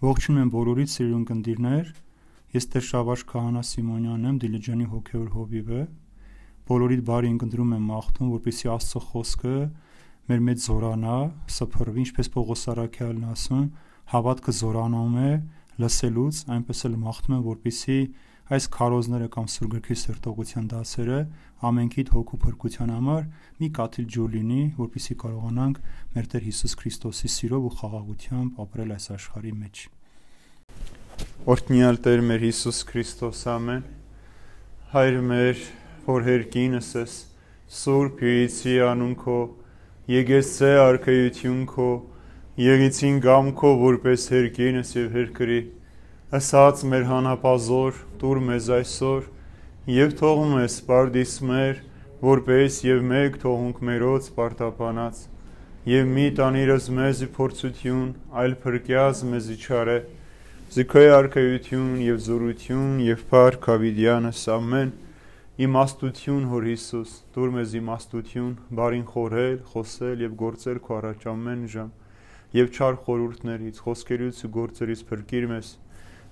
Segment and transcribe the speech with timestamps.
[0.00, 1.88] Ողջունում եմ բոլորիդ սիրուն ընկերներ։
[2.56, 5.80] Ես Տեր Շավարժ Քահանա Սիմոնյանն եմ, Դիլիջանի հոգևոր հովիվը։
[6.70, 9.52] Բոլորիդ բարի ընկնդրում եմ մաղթում, որպեսզի Աստծո խոսքը
[10.30, 11.18] մեր մեջ զորանա,
[11.52, 13.66] սփռվի, ինչպես Պողոս Արաքյալն ասում,
[14.14, 15.30] հավատքը զորանում է
[15.84, 18.00] լսելուց, այնպես էլ մաղթում եմ, որպեսզի
[18.50, 21.18] այս քարոզները կամ սուրգրքի սերտողության դասերը
[21.70, 23.24] ամենքիդ հոգու փրկության համար
[23.60, 25.80] մի կաթիլ ջուր լինի, որպեսզի կարողանանք
[26.16, 29.82] մեր Տեր Հիսուս Քրիստոսի սիրով ու խաղաղությամբ ապրել այս աշխարհի մեջ։
[31.54, 33.82] Օրհնյալ Տեր մեր Հիսուս Քրիստոս, ամեն։
[34.90, 35.64] Հայր մեր,
[36.10, 37.16] որ հերկինս ես,
[37.70, 39.40] Սուրբ Հյուրիցի անուն քո,
[40.10, 41.90] եկեցե արքայություն քո,
[42.60, 45.60] եղիցին գամ քո որպես հերկինս եւ հերկրի
[46.30, 49.24] ասած մեր հանապազոր տուր մեզ այսօր
[49.90, 51.80] եւ թողում ես սպարդիս մեր
[52.20, 55.24] որպես եւ մեկ թողունք մերոց պարտապանած
[55.90, 58.06] եւ մի տանիրս մեզի փորձություն
[58.44, 59.98] այլ փրկյազ մեզի չարե
[60.76, 64.96] զիքոյ արքայություն եւ զորություն եւ փառք ավիդյանս ամեն
[65.66, 71.92] իմաստություն հոր Հիսուս դուր մեզ իմաստություն բարին խորհել խոսել եւ գործել քո առաջ ամեն ժամ
[72.62, 75.76] եւ չար խորուրդներից խոսքերից ու գործերից փրկիր մեզ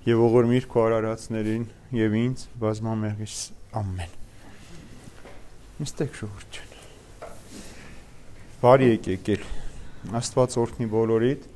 [0.07, 1.65] եւ ողորմիր քո արարածներին
[1.99, 3.37] եւ ինձ բազմամեղից
[3.81, 4.13] ամեն։
[5.79, 6.75] Մստեք շուրջն։
[8.63, 9.49] Բարի եկեք եկել։
[10.19, 11.49] Աստված օրհնի բոլորիդ։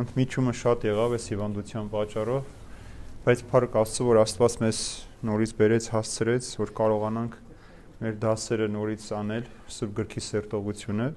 [0.00, 2.50] Ընդմիջումը շատ եղավ այս հիվանդության պատճառով,
[3.24, 4.82] բայց փառք Աստծո, որ Աստված մեզ
[5.30, 7.40] նորից բերեց, հասցրեց, որ կարողանանք
[8.00, 11.08] մեր դասերը նորից անել Սուրբ գրքի սերտողությունը։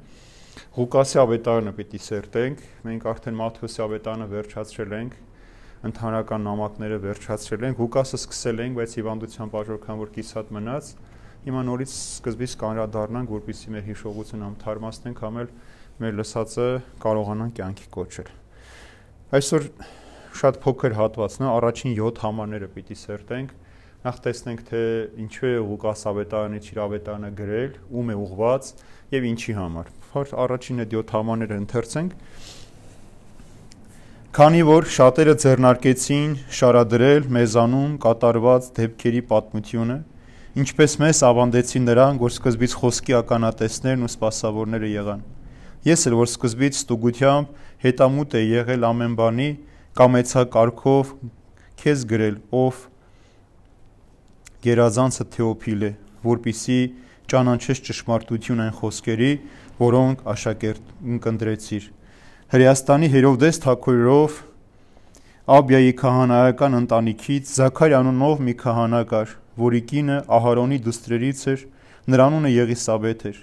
[0.74, 5.22] Ղուկասի ավետարանը պիտի սերտենք։ Մենք արդեն Մատթեոսի ավետարանը վերջացրել ենք
[5.84, 10.92] ընդհանրական նամակները վերջացրել ենք, Ղուկասը սկսել ենք, բայց հիվանդության պատճառով որ կիսատ մնաց,
[11.44, 15.50] հիմա նորից սկզբից կանրադառնանք, որպեսզի մեր հիշողությունը համ թարմացնենք, համ էլ
[16.04, 16.68] մեր լսածը
[17.04, 18.32] կարողանանք կյանքի կոչել։
[19.34, 19.68] Այսօր
[20.40, 23.52] շատ փոքր հատվածն է, առաջին 7 համարները պիտի սերտենք։
[24.04, 24.82] Նախ տեսնենք, թե
[25.24, 28.72] ինչու է Ղուկաս ավետարանի ճիրավետանը գրել, ում է ուղված
[29.14, 29.92] եւ ինչի համար։
[30.44, 32.18] Առաջին այդ 7 համարները ընթերցենք
[34.34, 39.98] Քանի որ շատերը ձեռնարկեցին շարադրել մեզանում կատարված դեպքերի պատմությունը,
[40.64, 45.22] ինչպես մեզ ավանդեցին նրան, որ սկզբից խոսքի ականատեսներն ու սպասավորները եղան։
[45.86, 47.54] Ես էլ որ սկզբից ստուգությամբ
[47.86, 49.50] հետամուտ է եղել ամեն բանի,
[50.02, 51.16] կամեցա կարգով
[51.86, 52.84] քեզ գրել, ով
[54.66, 56.84] գերազանցը Թեոփիլ է, որpիսի
[57.30, 59.34] ճանաչես ճշմարտություն այն խոսքերի,
[59.78, 61.94] որոնք աշակերտ ընկնդրեցիր
[62.54, 64.34] Հրեաստանի Հերովդես թագավորով
[65.54, 71.64] Աբիայի քահանայական ընտանիքից Զաքար անունով մի քահանա կար, որի կինը Ահարոնի դուստրերից էր,
[72.14, 73.40] նրա անունը Եղիսաբեթ էր,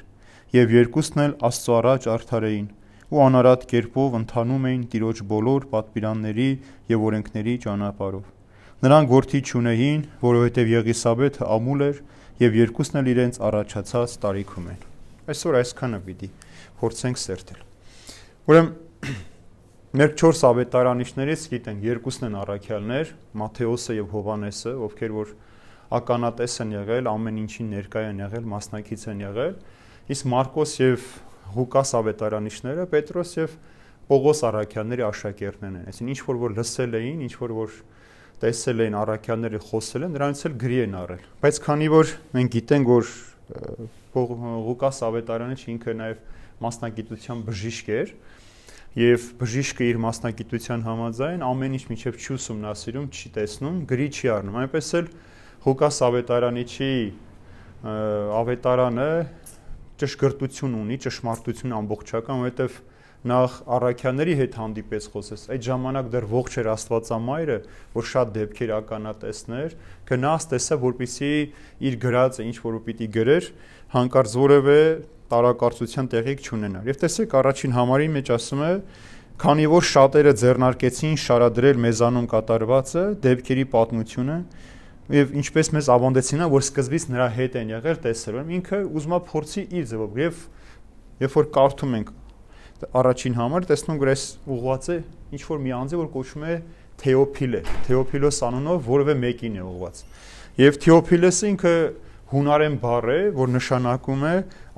[0.54, 2.69] եւ երկուսն էլ Աստծո առաջ արդար էին
[3.10, 6.47] ու անարատ կերպով ընթանում էին Տիրոջ բոլոր պատվիրանների
[6.94, 8.28] եւ օրենքների ճանապարհով։
[8.87, 11.98] Նրանք որդի չունեին, որովհետեւ Եղիսաբեթը ամուլ էր
[12.47, 14.87] եւ երկուսն էլ իրենց առաջացած տարիքում են։
[15.34, 16.31] Այսօր այսքանը պիտի
[16.78, 17.66] փորձենք սերտել։
[18.50, 18.71] Ուրեմն
[19.91, 23.09] Մեր 4 ավետարանիչներից գիտենք, երկուսն են առաքյալներ,
[23.41, 25.33] Մատթեոսը եւ Հովանեսը, ովքեր որ
[25.99, 29.56] ականատես են եղել, ամեն ինչին ներկայ են եղել, մասնակից են եղել,
[30.15, 31.09] իսկ Մարկոս եւ
[31.50, 33.56] Ղուկաս ավետարանիչները Պետրոս եւ
[34.10, 37.75] Պողոս առաքյալների աշակերտներն են։ Այսինքն ինչ որ որ լսել էին, ինչ որ որ
[38.41, 42.91] տեսել էին առաքյալները խոսել են, նրանից էլ գրի են առել։ Բայց քանի որ մենք գիտենք,
[42.91, 43.10] որ
[44.10, 46.22] Ղուկաս ավետարանը ինքը նաեւ
[46.60, 48.15] մասնագիտության բժիշկ էր,
[48.99, 54.56] եւ բժիշկը իր մասնագիտության համաձայն ամեն ինչ միջև չի ուսումնասիրում, չի տեսնում, գրի չի առնում։
[54.61, 55.11] Այնպես էլ
[55.61, 56.95] Ղուկաս ավետարանիչի
[58.41, 59.11] ավետարանը
[60.01, 62.78] ճշգրտություն ունի, ճշմարտություն ամբողջական, որովհետեւ
[63.31, 67.57] նախ առաքյաների հետ հանդիպես խոսես։ Այդ ժամանակ դեռ ողջ էր Աստվածամայրը,
[67.93, 69.75] որ շատ դեպքեր ականատեսներ,
[70.09, 71.33] գնաց տեսա, որպիսի
[71.91, 73.51] իր գրածը ինչ որ պիտի գրեր,
[73.93, 74.81] հանկարծ որևէ
[75.31, 78.73] տարակարծության տեղիք չունենար։ Եվ տեսեք առաջին համարի մեջ ասում է
[79.41, 84.37] քանի որ շատերը ձեռնարկեցին շարադրել մեզանում կատարվածը, դեպքերի պատմությունը,
[85.10, 89.65] եւ ինչպես մեզ ավանդեցին, որ սկզբից նրա հետ են եղել տեսել, ինքը ուզում է փորձի
[89.81, 90.43] իր ձևով եւ
[91.25, 92.13] երբ որ կարդում ենք
[93.01, 94.99] առաջին համար, տեսնում որ այս ուղված է
[95.37, 96.54] ինչ որ մի անձը, որ կոչվում է
[97.01, 100.01] Թեոփիլե, Թեոփիլոս անունով որևէ մեկին է ուղված։
[100.60, 101.75] Եվ Թեոփիլոսը ինքը
[102.30, 104.34] հունարեն բառ է, որ նշանակում է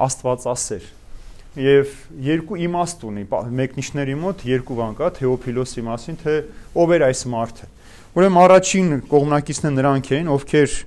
[0.07, 0.87] աստվածասեր։
[1.63, 1.91] Եվ
[2.25, 3.25] երկու իմաստ ունի,
[3.61, 6.37] մեկնիշների մոտ երկու բան կա Թեոփիլոսի մասին, թե
[6.81, 7.69] ով էր այս մարդը։
[8.17, 10.79] Ուրեմն առաջին կողմնակիցները նրանք էին, ովքեր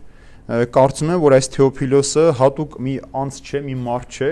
[0.74, 4.32] կարծում են, որ այս Թեոփիլոսը հատուկ մի անձ չէ, մի մարդ չէ,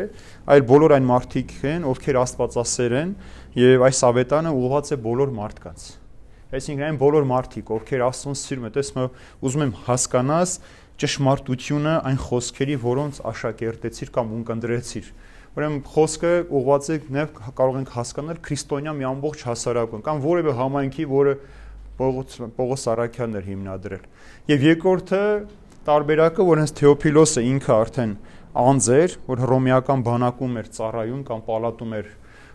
[0.54, 3.18] այլ բոլոր այն մարդիկ են, ովքեր աստվածասեր են
[3.58, 5.92] եւ այս ավետարանը ուղղված է բոլոր մարդկանց։
[6.54, 10.52] Այսինքն այն բոլոր մարդիկ, ովքեր Աստծուն սիրում են, տեսնում ուզում եմ հասկանաս
[11.02, 15.08] ճշմարտությունը այն խոսքերի, որոնց աշակերտեցիր կամ ունկնդրեցիր։
[15.54, 21.06] Ուրեմն խոսքը ուղղված է նաև կարող ենք հասկանալ քրիստոնյա մի ամբողջ հասարակություն կամ որևէ համայնքի,
[21.14, 21.34] որը
[21.94, 24.06] Պողոս Պողոս Արաքյանն էր հիմնադրել։
[24.50, 25.22] Եվ երկրորդը
[25.88, 28.16] տարբերակը, որ հենց Թեոփիլոսը ինքը արդեն
[28.64, 32.10] անձ էր, որ հռոմեական բանակում էր ծառայում կամ պալատում էր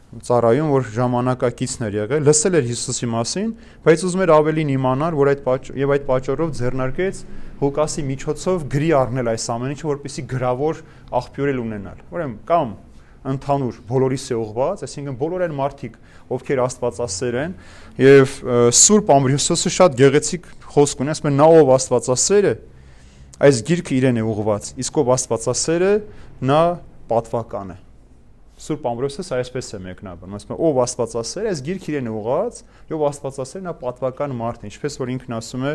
[0.09, 3.49] ծառայում, որ ժամանակակիցն էր եղել, լսել էր Հիսուսի մասին,
[3.85, 7.21] բայց ուզում էր ավելին իմանալ, որ այդ պատճ եւ այդ պատճառով ձեռնարկեց
[7.59, 10.81] Ղուկասի միջոցով գրի առնել այս ամեն ինչը, որպեսի գրավոր
[11.19, 12.73] աղբյուրել ունենալ։ Ուրեմն կամ
[13.29, 15.99] ընդհանուր բոլորիս է ուղված, այսինքն բոլոր այն մարդիկ,
[16.39, 17.57] ովքեր Աստվածասեր են,
[17.99, 18.37] եւ
[18.79, 22.55] Սուրբ Ամբրիոսը շատ գեղեցիկ խոսք ունի, ասում է նա ով Աստվածասեր է,
[23.49, 25.93] այս գիրքը իրեն է ուղված, իսկ ով Աստվածասեր է,
[26.47, 26.63] նա
[27.11, 27.79] պատվական է։
[28.59, 32.61] Սուրբ Ամբրոսս այսպես է մեկնաբանում, ասում է ով Աստվածասեր, այս գիրքը իրեն է ուղված,
[32.91, 35.75] եւ Աստվածասեր նա պատվական մարդ է, ինչպես որ ինքն ասում է,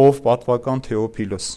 [0.00, 1.48] ով պատվական Թեոփիլոս։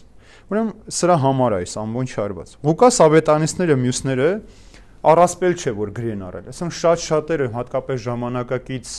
[0.49, 4.29] Ուրեմն սրա համար է այս ամբողջ հարված։ Ղուկաս Ավետանիստները մյուսները
[5.09, 8.93] առասպել չէ որ գրի են առել։ Այսինքն շատ շատերը հատկապես ժամանակակից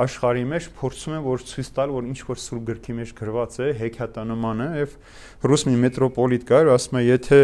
[0.00, 3.68] աշխարհի մեջ փորձում են որ ցույց տալ որ ինչ որ սուրբ գրքի մեջ գրված է
[3.80, 4.94] հեքիաթանման է եւ
[5.50, 7.40] ռուս մի մետրոպոլիտ կար ասում է եթե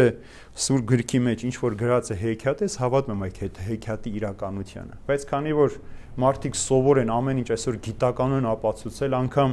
[0.67, 5.27] սուրբ գրքի մեջ ինչ որ գրած է հեքիաթ է հավատում եմ այդ հեքիաթի իրականությանը բայց
[5.31, 5.77] քանի որ
[6.17, 9.51] մարդիկ սովոր են ամեն ինչ այսօր գիտականորեն ապացուցել անգամ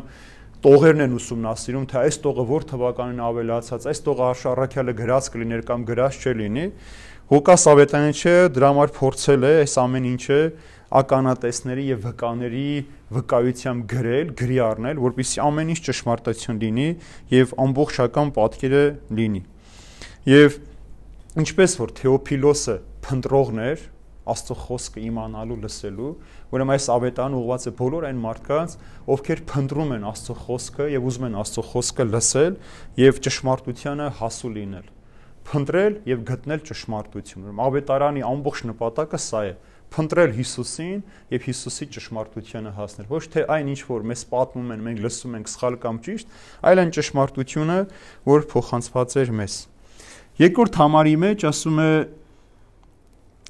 [0.65, 5.83] տողերն են ուսումնասիրում, թե այս տողը որ թվականին ավելացած, այս տողը արշարակյալը գրած կլիներ կամ
[5.91, 6.65] գրած չլինի,
[7.25, 10.41] Ղուկաս Ավետանիչը դրա համար փորձել է այս ամեն ինչը
[11.01, 12.69] ականատեսների եւ վկաների
[13.15, 16.87] վկայությամբ գրել, գրի առնել, որպեսզի ամեն ինչ ճշմարտություն լինի
[17.35, 18.85] եւ ամբողջական պատկերը
[19.19, 19.43] լինի։
[20.35, 20.59] Եվ
[21.45, 23.85] ինչպես որ Թեոփիլոսը փնտրողն էր
[24.25, 26.13] Աստծո խոսքը իմանալու, լսելու,
[26.55, 28.77] ուրեմն այս ավետան ուղղված է բոլոր այն մարդկանց,
[29.15, 32.57] ովքեր փնտրում են Աստծո խոսքը եւ ուզում են Աստծո խոսքը լսել
[33.05, 34.89] եւ ճշմարտությանը հասու լինել
[35.45, 39.53] փնտրել եւ գտնել ճշմարտություն։ Ուրեմն ավետարանի ամբողջ նպատակը սա է՝
[39.95, 40.99] փնտրել Հիսուսին
[41.35, 45.51] եւ Հիսուսի ճշմարտությանը հասնել։ Ոչ թե այն ինչ որ մեզ պատմում են, մենք լսում ենք
[45.55, 46.35] սխալ կամ ճիշտ,
[46.67, 47.79] այլ այն ճշմարտությունը,
[48.27, 49.55] որ փոխանցված էր մեզ։
[50.45, 51.91] Երկրորդ համարի մեջ ասում է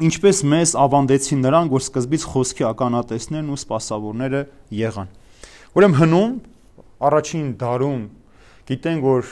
[0.05, 4.41] ինչպես մեզ ավանդեցին նրանք, որ սկզբից խոսքի ականատեսներն ու սпасավորները
[4.75, 5.13] եղան։
[5.75, 6.35] Ուրեմն հնում
[7.09, 8.03] առաջին դարում
[8.69, 9.31] գիտենք որ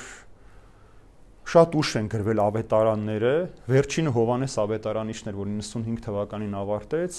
[1.42, 3.34] շատ ուշ են գրվել ավետարանները,
[3.72, 7.18] վերջինը Հովանես ավետարանիչն էր, որ 95 թվականին ավարտեց,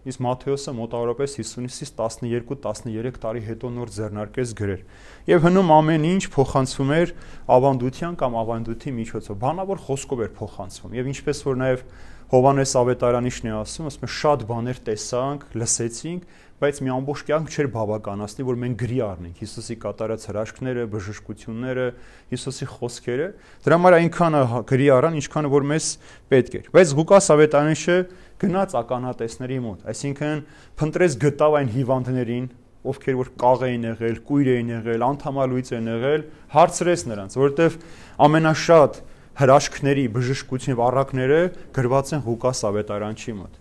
[0.00, 4.84] իսկ Մատթեոսը մոտավորապես 50-ից 12-13 տարի հետո նոր ձեռնարկեց գրեր։
[5.28, 7.12] Եվ հնում ամեն ինչ փոխանցվում էր
[7.56, 11.84] ավանդության կամ ավանդույթի միջոցով, բանավոր խոսքով էր փոխանցվում։ Եվ ինչպես որ նաև
[12.30, 17.68] Հովանես ավետարանիչն է ասում, ասում է շատ բաներ տեսանք, լսեցինք, բայց մի ամբողջ կյանք չէր
[17.72, 19.38] բավականացնի, որ մենք գրի առնենք.
[19.40, 21.86] Հիսուսի կատարած հրաշքները, բժշկությունները,
[22.30, 23.28] Հիսուսի խոսքերը։
[23.64, 25.86] Դրա համար այնքանը գրի առան, ինչքանը որ մեզ
[26.30, 27.96] պետք էր։ Բայց Ղուկաս Ավետանիշը
[28.40, 30.42] գնաց ականատեսների մոտ, այսինքն
[30.80, 32.46] փնտրեց գտավ այն հիվանդներին,
[32.90, 36.22] ովքեր որ կաղ էին եղել, կույր էին եղել, անդամալույց են եղել,
[36.54, 37.76] հարցրեց նրանց, որովհետև
[38.24, 39.00] ամենաշատ
[39.40, 41.40] հրաշքների, բժշկություն եւ առակները
[41.76, 43.60] գրված են Ղուկաս Ավետարանչի մոտ։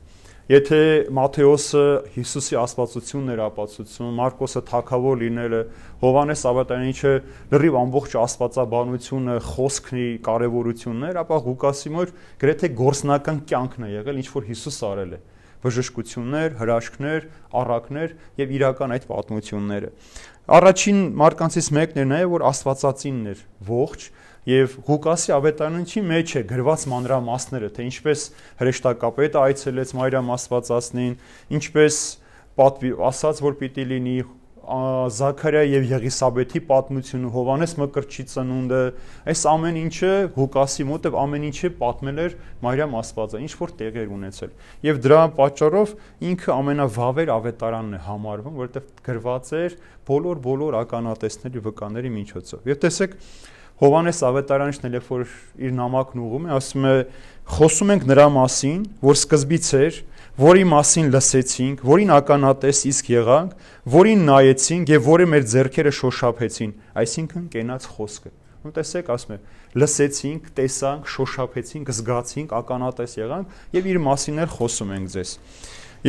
[0.50, 0.78] Եթե
[1.14, 1.82] Մատթեոսը
[2.16, 5.60] Հիսուսի աստվածությունն էր ապացուցում, Մարկոսը թակավոր լինելը,
[6.02, 7.12] Հովանես Ավետարանիչը
[7.52, 14.50] լրիվ ամբողջ աստվածաբանությունը, խոսքնի կարևորություններ, ապա Ղուկասի մոտ գրեթե գործնական կյանքն է եղել, ինչ որ
[14.50, 15.22] Հիսուս արել է.
[15.60, 17.30] Բժշկություններ, հրաշքներ,
[17.62, 19.90] առակներ եւ իրական այդ պատմությունները։
[20.50, 24.06] Առաջին մարկանցից մեկն էր նաեւ որ Աստվածածինն էր ողջ
[24.48, 28.26] եւ Ղուկասի ավետարանչի մեջ է գրված մանրամասները, թե ինչպես
[28.64, 31.16] հրեշտակապետը այցելեց Մարիամ Աստվածածնին,
[31.60, 32.02] ինչպես
[32.60, 34.18] պատվի ասաց, որ պիտի լինի
[34.70, 38.82] Զաքարիա եւ Եղիսաբեթի պատմությունը, Հովանես Մկրտչի ծնունդը,
[39.34, 42.36] այս ամեն ինչը Ղուկասի մոտ եւ ամեն ինչը պատմել էր
[42.68, 44.54] Մարիամ Աստվածը, ինչ որ տեղեր ունեցել։
[44.86, 45.96] Եվ դրա պատճառով
[46.30, 49.78] ինքը ամենավավեր ավետարանն է համարվում, որովհետեւ գրված էր
[50.10, 53.18] բոլոր բոլոր ականատեսների վկաների միջոցով։ Եվ տեսեք,
[53.80, 55.22] Հովանես Ավետարանիչն էլ երբ որ
[55.64, 56.94] իր նամակն ուղում է, ասում է.
[57.50, 59.96] խոսում ենք նրա մասին, որ սկզբից էր,
[60.40, 63.56] որի մասին լսեցինք, որին ականատես իսկ եղանք,
[63.96, 66.72] որին նայեցինք եւ որը մեր ձեռքերը շոշափեցին,
[67.02, 69.38] այսինքն կենաց խոսքը։ ու տեսեք, ասում է,
[69.80, 75.32] լսեցինք, տեսանք, շոշափեցինք, զգացինք, ականատես եղանք եւ իր մասին էլ խոսում ենք ձեզ։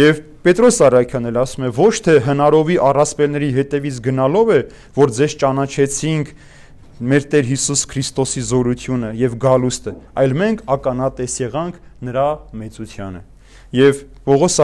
[0.01, 4.61] Եվ Պետրոս Արաքյանն էլ ասում է, ոչ թե հնարովի առասպելների հետևից գնալով է,
[4.99, 6.35] որ ձեզ ճանաչեցինք
[7.01, 12.25] մեր Տեր Հիսուս Քրիստոսի զորությունը եւ գալուստը, այլ մենք ականատես եղանք նրա
[12.61, 13.23] մեծությանը։
[13.71, 14.57] Եվ Պողոս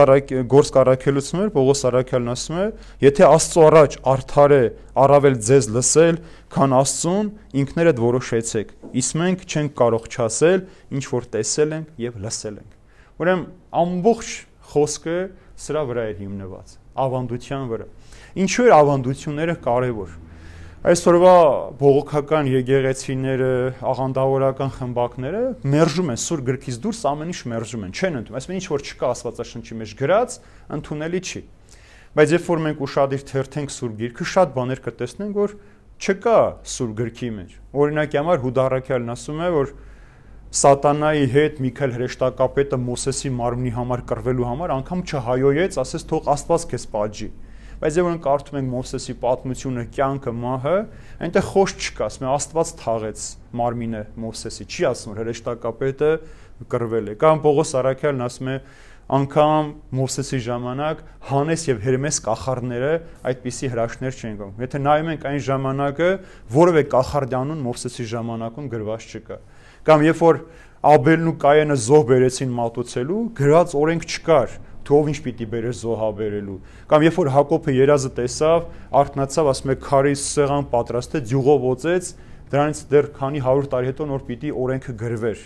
[0.51, 2.65] Գործ Կարաքելուցում էր, Պողոս Արաքյալն ասում է,
[3.07, 4.61] եթե Աստծո առաջ արդար է
[5.01, 6.19] առավել ձեզ լսել,
[6.53, 7.31] քան Աստծուն,
[7.63, 10.63] ինքներդ որոշեցեք։ Իսկ մենք չենք կարող չասել,
[10.93, 12.77] ինչ որ տեսել ենք եւ լսել ենք։
[13.17, 13.49] Ուրեմն
[13.81, 14.31] ամբողջ
[14.75, 15.17] խոսքը
[15.57, 16.77] սրա վրա է հիմնված,
[17.07, 17.91] ավանդության վրա։
[18.43, 20.26] Ինչու է ավանդությունները կարևոր։
[20.85, 21.31] Այսօրվա
[21.79, 23.47] բողոքական եկեղեցիները,
[23.89, 25.39] աղանդավորական խմբակները
[25.73, 29.09] մերժում են սուր գրքից դուրս ամեն ինչ մերժում են, չեն ընդունում։ Այսինքն ինչ որ չկա
[29.15, 30.35] Աստվածաշնչի մեջ գրած,
[30.77, 31.41] ընդունելի չի։
[32.13, 35.57] Բայց երբ որ մենք ուրشادիր թերթենք սուր գիրքը, շատ բաներ կտեսնենք, որ
[35.97, 36.37] չկա
[36.77, 39.73] սուր գրքի մեջ։ Օրինակի համար Հուդարաքյալն ասում է, որ
[40.57, 46.85] Սատանայի հետ Միքայել հրեշտակապետը Մոսեսի մարմնի համար կռվելու համար անգամ չհայոյեց, ասես թող Աստված քեզ
[46.93, 47.27] պատժի։
[47.77, 50.77] Բայց երբ որ կարդում ենք Մովսեսի պատմությունը, կյանքը, մահը,
[51.27, 53.25] այնտեղ խոս չկա, ասում է Աստված թաղեց
[53.59, 56.11] մարմինը Մովսեսի, չի ասում որ հրեշտակապետը
[56.73, 58.57] կռվել է։ Կամ Պողոս Արաքյալն ասում է
[59.07, 62.89] անգամ Մովսեսի ժամանակ Հանես եւ Հերմես կախարդները
[63.29, 66.09] այդպիսի հրաշքներ չեն գում։ Եթե նայում ենք այն ժամանակը,
[66.57, 69.37] որևէ կախարդանուն Մովսեսի ժամանակում գրված չկա։
[69.87, 70.41] Կամ երբ որ
[70.87, 74.51] Աբելն ու Կայենը զոհ բերեցին մատուցելու, գրած օրենք չկար
[74.87, 76.57] թե ով ինչ պիտի բերեր զոհաբերելու
[76.91, 78.65] կամ երբ որ Հակոբը երազը տեսավ,
[79.01, 82.09] արթնացավ, ասում է քարի սեղան պատրաստեց, յուղով ոցեց,
[82.47, 85.45] դրանից դեռ քանի 100 տարի հետո նոր պիտի օրենքը գրվեր։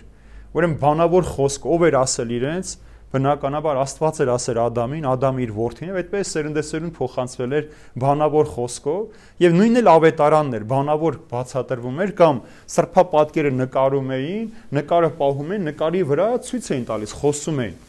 [0.52, 2.74] Ուրեմն բանավոր խոսք ով էր ասել իրենց,
[3.12, 7.66] բնականաբար Աստված էր ասել Ադամին, Ադամ իր որդին եւ այդպես սերնդեսերուն փոխանցվել էր
[8.04, 15.14] բանավոր խոսքով եւ նույնն էլ ավետարանն էր, բանավոր բացատրվում էր կամ սրբապատկերը նկարում էին, նկարը
[15.20, 17.80] պահում էին, նկարի վրա ցույց էին տալիս, խոսում էին։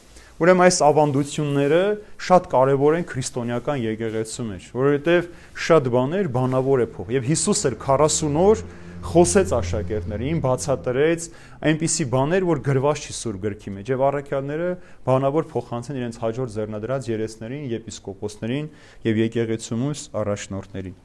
[0.42, 1.80] Ուրեմն այս ավանդությունները
[2.26, 5.28] շատ կարևոր են քրիստոնեական եկեղեցու մեջ, որովհետև
[5.66, 8.64] շատ բաներ բանավոր է փոխ։ Եվ Հիսուս էր 40 օր
[9.02, 11.28] խոսեց աշակերտներին, բացատրեց
[11.70, 14.68] այնպիսի բաներ, որ գրված չի սուր գրքի մեջ եւ առաքյալները
[15.06, 18.68] բանավոր փոխանցեն իրենց հաջորդ ձեռնադրած երեսներին, եպիսկոպոսներին
[19.06, 20.96] եւ եկեղեցումուս առաջնորդներին։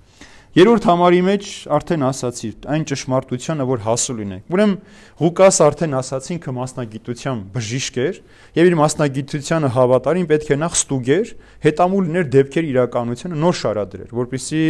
[0.55, 4.75] Երրորդ համարի մեջ արդեն ասացի, այն ճշմարտությունը, որ հասու լինենք։ Ուրեմն
[5.19, 8.19] Ղուկաս արդեն ասացի ինքը մասնագիտության բժիշկ էր
[8.57, 11.33] եւ իր մասնագիտությանը հավատարին պետք է նախ ստուգեր,
[11.67, 14.63] հետամուլ լիներ դեպքեր իրականությունը նոր շարադրեր, որpիսի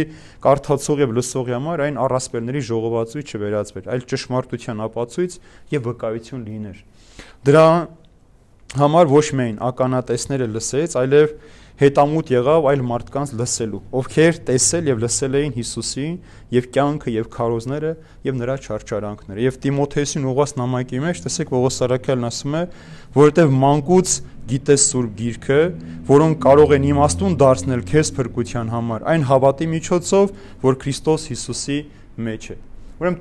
[0.44, 5.38] կարդացող եւ լսողի համար այն առասպելների ժողովածույց չվերածվեր, այլ ճշմարտության ապացույց
[5.78, 6.84] եւ վկայություն լիներ։
[7.48, 7.66] Դրա
[8.78, 11.32] համար ոչ միայն ականատեսները լսեց, այլև
[11.78, 16.16] հետամուտ եղավ այլ մարդկանց լսելու, ովքեր տեսել եւ լսել էին Հիսուսին
[16.54, 17.92] եւ կյանքը եւ քարոզները
[18.26, 22.62] եւ նրա չարչարանքները։ Եվ Տիմոթեոսին ուղված նամակի մեջ տեսեք Պողոս Սարաքյանն ասում է,
[23.14, 24.16] որովհետեւ մանկուց
[24.48, 25.60] գիտես Սուրբ Գիրքը,
[26.08, 30.30] որոնք կարող են իմաստուն դարձնել քեզ փրկության համար, այն հավատի միջոցով,
[30.64, 31.78] որ Քրիստոս Հիսուսի
[32.28, 32.56] մեջ է։
[32.98, 33.18] Ուրեմն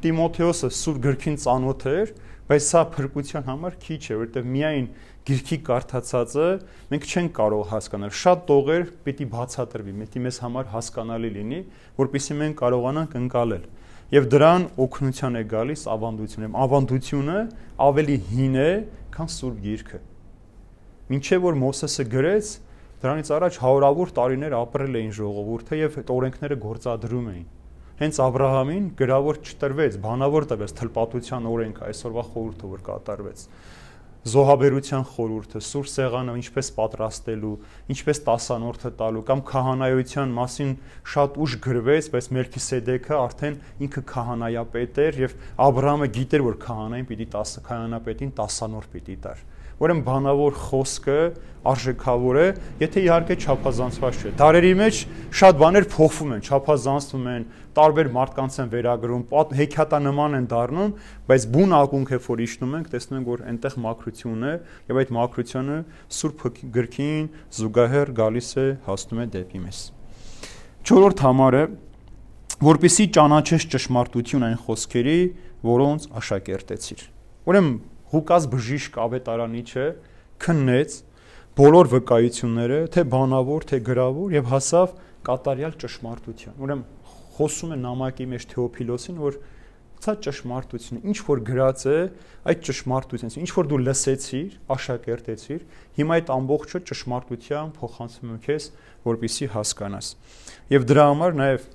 [0.00, 2.12] Տիմոթեոսը Սուրբ Գրքին ծանոթ էր,
[2.50, 4.86] բայց սա փրկության համար քիչ է, որովհետեւ միայն
[5.30, 6.46] գիրքի կարդացածը
[6.90, 11.60] մենք չենք կարող հասկանալ։ Շատ տողեր պիտի բացատրվի, մեկի մեզ համար հասկանալի լինի,
[12.00, 13.68] որpիսի մենք կարողանանք ընկալել։
[14.10, 17.38] Եվ դրան օգնության է գալիս ավանդությունը։ Ավանդությունը
[17.86, 18.70] ավելի հին է,
[19.14, 20.02] քան Սուրբ Գիրքը։
[21.10, 22.50] Մինչև որ Մոսեսը գրեց,
[23.00, 27.48] դրանից առաջ հարյուրավոր տարիներ ապրել էին ժողովուրդը եւ այդ օրենքները գործադրում էին
[28.00, 33.42] հենց Աբ รา համին գրավոր չտրվեց, բանավոր տվեց թլպատության օրենքը, այսօրվա խորհուրդը որ կատարվեց
[34.20, 37.52] զոհաբերության խորհուրդը, սուր սեղանը ինչպես պատրաստելու,
[37.94, 40.74] ինչպես տասանորդը տալու կամ քահանայության մասին
[41.14, 43.56] շատ ուշ գրվեց, բայց Մելքիսեդեքը արդեն
[43.88, 45.36] ինքը քահանայապետ էր եւ
[45.70, 49.40] Աբ รา համը գիտեր, որ քահանային պիտի 10 քահանապետին տասանորդ պիտի տար։
[49.80, 51.20] Ուրեմն բանավոր խոսքը
[51.60, 52.44] արժեքավոր է,
[52.80, 55.00] եթե իհարկե չափազանցված չէ։ Դարերի մեջ
[55.40, 57.44] շատ բաներ փոխվում են, չափազանցվում են,
[57.76, 59.24] տարբեր մարդկանց են վերագրում,
[59.60, 60.94] հեքիաթանման են դառնում,
[61.28, 64.54] բայց բուն ակունք է որ իջնում ենք, տեսնում ենք որ այնտեղ մակրություն է
[64.90, 65.76] եւ այդ մակրությունը
[66.20, 66.44] Սուրբ
[66.80, 69.78] գրքին զուգահեռ գալիս է հասնում է դեպի մեզ։
[70.80, 71.62] Չորրորդ համարը
[72.60, 75.20] որպիսի ճանաչես ճշմարտություն այն խոսքերի,
[75.64, 77.04] որոնց աշակերտեցիր։
[77.50, 77.76] Ուրեմն
[78.10, 79.86] Ղուկաս բժիշկ ավետարանիչը
[80.42, 80.96] քննեց
[81.60, 84.92] բոլոր վկայությունները, թե բանավոր, թե գրավոր եւ հասավ
[85.26, 86.84] կատարյալ ճշմարտության։ Ուրեմն
[87.36, 89.38] խոսում է նամակի մեջ Թեոփիլոսին, որ
[90.00, 91.96] ցա ճշմարտությունը, ինչ որ գրած է,
[92.50, 95.66] այդ ճշմարտությունը, ինչ որ դու լսեցիր, աշակերտեցիր,
[95.98, 98.68] հիմա այդ ամբողջը ճշմարտության փոխանցում եմ քեզ,
[99.10, 100.08] որպիսի հասկանաս։
[100.72, 101.68] Եվ դրա համար նաև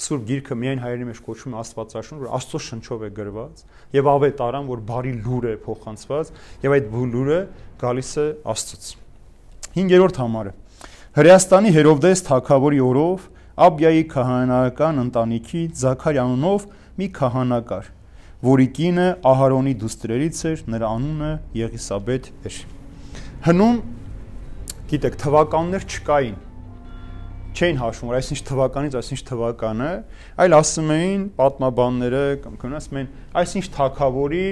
[0.00, 4.68] Սուրբ Գիրքը միայն հայերի մեջ կոչվում է Աստվածաշուն, որ Աստծո շնչով է գրված, եւ ավետարան,
[4.72, 6.32] որ բարի լուր է փոխանցված,
[6.64, 7.38] եւ այդ լուրը
[7.82, 8.88] գալիս է Աստծոց։
[9.76, 10.52] 5-րդ համարը.
[11.12, 13.26] Հրեաստանի Հերովդես թագավորի օրով
[13.62, 16.62] Աբիայի քահանայական ընտանիքի Զաքարի անունով
[16.98, 17.90] մի քահանա կար,
[18.48, 22.56] որի կինը Ահարոնի դուստրերից էր, նրա անունը Եղիսաբեթ էր։
[23.42, 23.76] հնում
[24.92, 26.40] գիտեք թվականներ չկային
[27.52, 29.90] չէին հաշվում, որ այսինչ թվականից այսինչ թվականը,
[30.42, 33.10] այլ ասում էին պատմաբանները կամ կան ասում էին
[33.42, 34.46] այսինչ թակավորի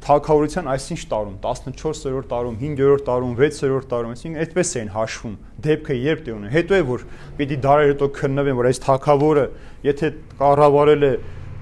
[0.00, 5.34] թակավորության այսինչ տարում 14-րդ տարում, 5-րդ տարում, 6-րդ տարում, այսինքն այդպես էին հաշվում
[5.66, 7.04] դեպքը երբ տեղ ունեն։ Հետո է որ
[7.40, 9.44] պիտի դարեր հետո քննվեն, որ այս թակավորը
[9.90, 11.12] եթե կառավարել է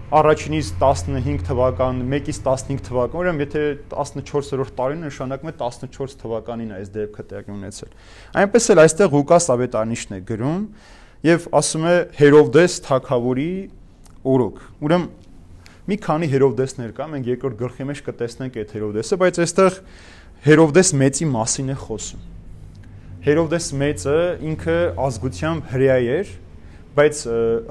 [0.08, 6.92] առաջինից 15 թվական, 1-ից 15 թվական, ուրեմն եթե 14-րդ տարին նշանակում է 14 թվականին այս
[6.94, 7.90] դեպքը տեղի ունեցել։
[8.40, 10.62] Այնպես էլ այստեղ Ղուկաս ավետարանիչն է գրում
[11.28, 13.52] եւ ասում է Հերովդես թակավորի
[14.32, 15.08] օրոք։ Ուրեմն
[15.88, 19.78] մի քանի Հերովդեսներ կա, մենք երկրորդ գլխի մեջ կտեսնենք այդ Հերովդեսը, բայց այստեղ
[20.48, 22.26] Հերովդես մեծի մասին է խոսում։
[23.28, 24.76] Հերովդես մեծը ինքը
[25.08, 26.28] ազգությամբ հրեա էր,
[26.98, 27.18] բայց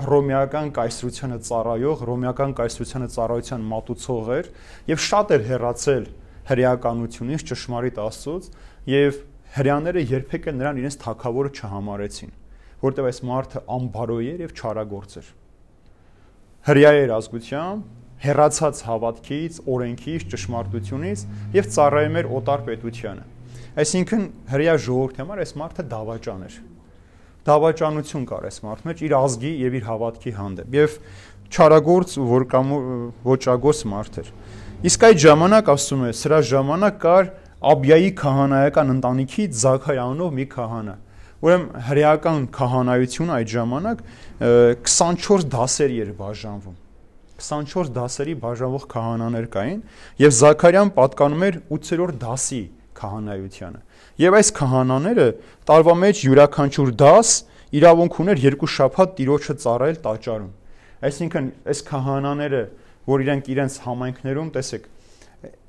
[0.06, 4.50] հռոմեական կայսրությունը ծառայող, հռոմեական կայսրությունը ծառայության մատուցող էր
[4.88, 6.06] եւ շատ էր հերացել
[6.48, 8.48] հрьяականությունից ճշմարիտ Աստծոց
[8.88, 9.20] եւ
[9.58, 12.32] հрьяաները երբեք էլ նրան իրենց թակավորը չհամարեցին,
[12.88, 15.30] որտեղ այս մարդը անբարոյ էր եւ չարագործ էր։
[16.68, 17.84] Հрья էր ազգությամբ,
[18.28, 21.26] հերացած հավատքից, օրենքից, ճշմարտությունից
[21.58, 23.28] եւ ծառայում էր օտար պետությանը։
[23.78, 26.58] Այսինքն հрья ժողովրդի համար այս մարդը դավաճան էր։
[27.48, 30.96] Դավաճանություն կար այս մարդու մեջ իր ազգի եւ իր հավատքի հանդեպ եւ
[31.48, 32.72] չարագործ որ կամ
[33.28, 34.32] ոչագործ մարդ էր։
[34.88, 37.30] Իսկ այդ ժամանակ ասում է, սրա ժամանակ կար
[37.68, 40.94] Աբիայի քահանայական ընտանիքի Զաքարիա անունով մի քահանա։
[41.38, 44.04] Ուրեմն հրեական քահանայությունը այդ ժամանակ
[44.42, 46.78] 24 դասերի էր բաժանվում
[47.38, 49.82] 24 դասերի բաժանվող քահանաներ կային
[50.22, 52.62] եւ Զաքարյան պատկանում էր 8-րդ դասի
[52.98, 53.82] քահանայությանը։
[54.18, 55.26] Եվ այս քահանաները
[55.70, 57.32] տարվա մեջ յուրաքանչյուր դաս
[57.78, 60.54] իրավունք ուներ երկու շաբաթ տիրոջը ծառայել տաճարում։
[61.08, 62.62] Այսինքն այս քահանաները,
[63.14, 64.88] որ իրենք իրենց համայնքներում, տեսեք,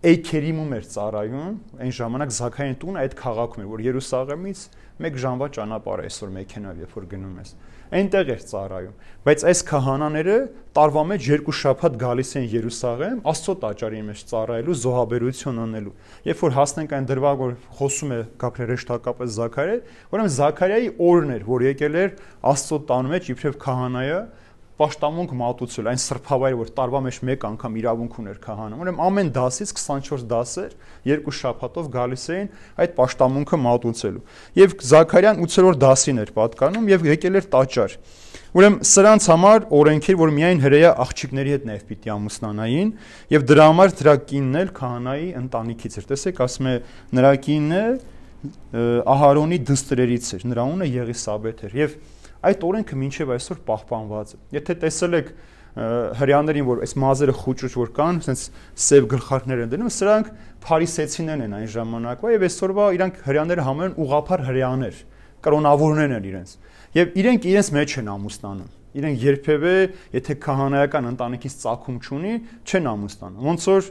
[0.08, 4.60] Էյքերիմում էր ծառայում, այն ժամանակ Զաքարյան տունը այդ քաղաքում էր, որ Երուսաղեմից
[5.08, 7.52] 1 ժամվա ճանապարհ է այսօր մեքենայով, երբ որ գնում ես
[7.88, 8.96] այնտեղ էր ծառայում
[9.28, 10.36] բայց այս քահանաները
[10.78, 15.94] տարվա մեջ երկու շաբաթ գալիս են Երուսաղեմ Աստծո տաճարի մեջ ծառայելու զոհաբերություն անելու
[16.28, 19.78] երբ որ հասնենք այն դրվագ որ խոսում է Գաբրիել հեշտակապես Զաքարիա
[20.12, 22.12] ուրեմն Զաքարիայի օրն էր որ եկել էր
[22.52, 24.20] Աստծո տան մեջ իբրև քահանայը
[24.78, 29.72] պաշտամունք մատուցել, այն սրբավայր, որ տարվա մեջ մեկ անգամ իրավունք ուներ քահանը։ Ուրեմն ամեն դասից
[29.74, 30.76] 24 դասեր
[31.08, 34.22] երկու շաբաթով գալիս էին այդ պաշտամունքը մատուցելու։
[34.58, 37.96] Եվ Զաքարյան 8-րդ դասին էր պատկանում եւ եկել էր տաճար։
[38.58, 42.92] Ուրեմն սրանց համար օրենք էր, որ միայն հրեա աղջիկների հետ նաև պիտի ամուսնանային
[43.34, 46.74] եւ դրա համար դրա կինն էլ քահանայի ընտանիքից էր։ Տեսեք, ասում է
[47.18, 47.82] նրա կինը
[48.38, 51.94] Ահարոնի դստրերից էր։ Նրա ունը Եղիսաբեթ էր եւ
[52.48, 55.32] այդ օրենքը մինչև այսօր պահպանված է։ Եթե տեսել եք
[55.78, 58.40] հрьяաներին, որ այս մազերը խոճուճ որ կան, ասենց
[58.82, 60.30] սև գլխարկներ են դնում, սրանք
[60.64, 64.98] փարիսեցիներն են այն ժամանակվա եւ այսօրվա իրանք հрьяաները համարեն ուղափար հрьяաներ,
[65.44, 66.56] կրոնավորներն են իրենց։
[66.98, 69.74] Եվ իրենք իրենց մեջ են ամուսնանում։ Իրենք երբևէ,
[70.18, 72.34] եթե քահանայական ընտանիքից ծագում չունի,
[72.64, 73.90] չեն ամուսնանում։ Ոնց որ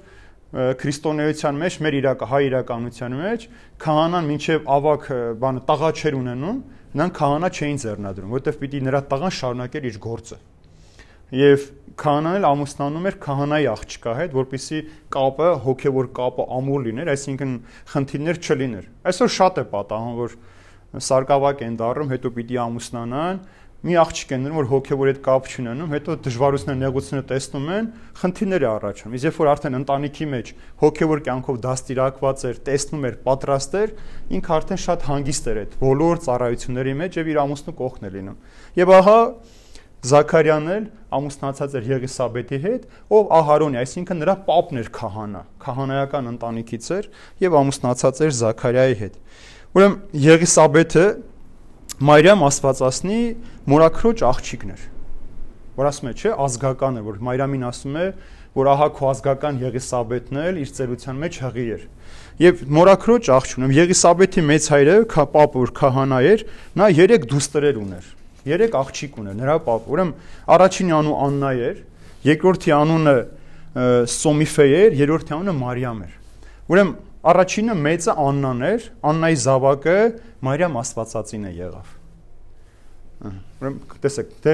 [0.56, 3.42] քրիստոնեության մեջ, մեր իրակա հայ իրականության մեջ
[3.84, 5.08] քահանան մինչև ավակ
[5.44, 6.62] բանը տաղա չեր ունենում,
[6.98, 10.38] նրանք քահանա չէին ձեռնադրում, որովհետև պիտի նրա տղան շարունակեր իր գործը։
[11.38, 11.66] Եվ
[12.00, 14.80] քահանան էլ ամուսնանում էր քահանայի աղջկա հետ, որpիսի
[15.12, 17.52] կապը, հոգևոր կապը ամուր լիներ, այսինքն
[17.92, 20.38] խնդիրներ չլիներ։ Այսօր շատ է պատահում, որ
[21.08, 23.42] սարկավակ են դառնում, հետո պիտի ամուսնանան,
[23.86, 28.68] մի աղջիկ են որ հոգևոր այդ կապ չունենում, հետո դժվարությունները, նեղությունները տեսնում են, խնդիրներ է
[28.72, 30.50] առաջանում։ Իսկ երբ որ արդեն ընտանիքի մեջ
[30.82, 33.94] հոգևոր կյանքով դաստիարակված էր, տեսնում էր, պատրաստ էր,
[34.38, 38.42] ինքը արդեն շատ հանգիստ էր այդ բոլոր ծառայությունների մեջ եւ իր ամուսնու կողքն է լինում։
[38.82, 39.20] Եվ ահա
[40.08, 40.84] Զաքարյանն էլ
[41.18, 42.84] ամուսնացած էր Եղիսաբեթի հետ,
[43.18, 47.08] ով Ահարոնի, այսինքն նրա պապն էր քահանա, քահանայական ընտանիքից էր
[47.44, 49.18] եւ ամուսնացած էր Զաքարիայի հետ։
[49.74, 51.06] Ուրեմն Եղիսաբեթը
[51.98, 53.20] Մարիամ Աստվածածնի
[53.74, 54.82] մորաքրոջ աղջիկն էր։
[55.78, 58.06] Որ ասում է, չէ, ազգական է, որ Մարիամին ասում է,
[58.58, 61.84] որ ահա քո ազգական Եղիսաբեթն էլ իր ծերության մեջ հղի էր։
[62.42, 66.46] Եվ մորաքրոջ աղջիկն, Եղիսաբեթի մեծ հայրը, պապը, որ քահանա էր,
[66.78, 68.08] նա 3 դուստրեր ուներ։
[68.48, 70.14] 3 աղջիկ ուներ նրա պապը։ Ուրեմն
[70.58, 71.82] առաջինի անունը Աննա էր,
[72.28, 73.16] երկրորդի անունը
[74.18, 76.14] Սոմիֆե էր, երրորդի անունը Մարիամ էր։
[76.68, 76.96] Ուրեմն
[77.28, 79.96] Առաջինը մեծը Աննան էր, Աննայի զավակը
[80.48, 81.96] Մարիամ Աստվածածին է եղավ։
[83.18, 84.52] Ուրեմն տեսեք, դե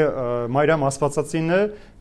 [0.56, 1.58] Մարիամ Աստվածածինը,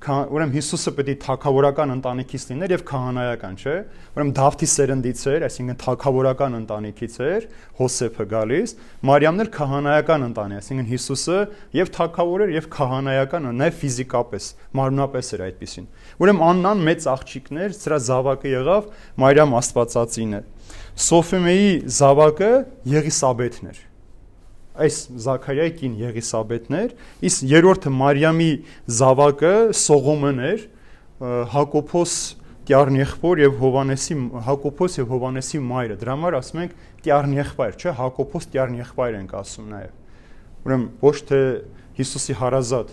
[0.07, 3.75] ուրեմն Հիսուսը պետք է թակավորական ընտանիքից լիներ եւ քահանայական, չէ՞։
[4.15, 7.49] Ուրեմն Դավթի սերնդից էր, այսինքն թակավորական ընտանիքից էր
[7.83, 8.75] Հոսեփը գալիս,
[9.11, 11.39] Մարիամն էլ քահանայական ընտանի, այսինքն Հիսուսը
[11.83, 15.91] եւ թակավոր էր եւ քահանայական, նաեւ ֆիզիկապես, մարմնապես էր այդպեսին։
[16.23, 18.91] Ուրեմն Աննան մեծ աղջիկներ, սրա զավակը եղավ
[19.23, 20.43] Մարիամ Աստվածածինը։
[21.07, 22.53] Սոֆիմեի զավակը
[22.93, 23.81] Եղիսաբեթն էր
[24.73, 26.93] այս Զաքարիայի կին Եղիսաբեթներ,
[27.29, 28.53] իսկ երրորդը Մարիամի
[28.99, 30.63] զավակը Սողոմոն էր,
[31.53, 32.15] Հակոբոս
[32.63, 39.17] Տիարնեղբոր եւ Հովանեսի Հակոբոս եւ Հովանեսի մայրը։ Դրա համար ասում ենք Տիարնեղբայր, չէ, Հակոբոս Տիարնեղբայր
[39.19, 39.97] ենք ասում նաեւ։
[40.63, 41.41] Ուրեմն ոչ թե
[41.99, 42.93] Հիսուսի հարազատ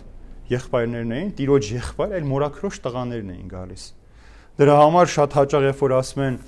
[0.49, 3.83] եղբայրներն էին, տիրոջ եղբայր, այլ մորաքրոջ տղաներն էին գալիս։
[4.59, 6.39] Դրա համար շատ հաճախ երբ որ ասում են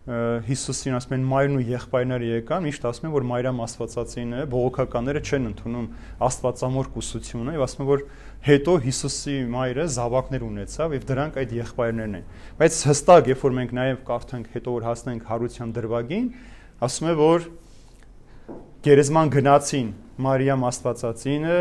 [0.00, 5.20] Հիսուսին ասում են մայրն ու եղբայրները եկան, միշտ ասում են որ Մարիամ Աստվածածին է, բողոքականները
[5.20, 5.88] չեն ընդունում
[6.24, 8.04] Աստվածամոր կուսությունը եւ ասում են որ
[8.48, 12.24] հետո Հիսուսի մայրը զավակներ ունեցավ եւ դրանք այդ եղբայրներն են։
[12.64, 16.26] Բայց հստակ, երբ որ մենք նաեւ կարդանք հետո որ հասնենք հարության դրվագին,
[16.80, 17.48] ասում է որ
[18.88, 19.88] գերեզման գնացին
[20.24, 21.60] Մարիամ Աստվածածինը,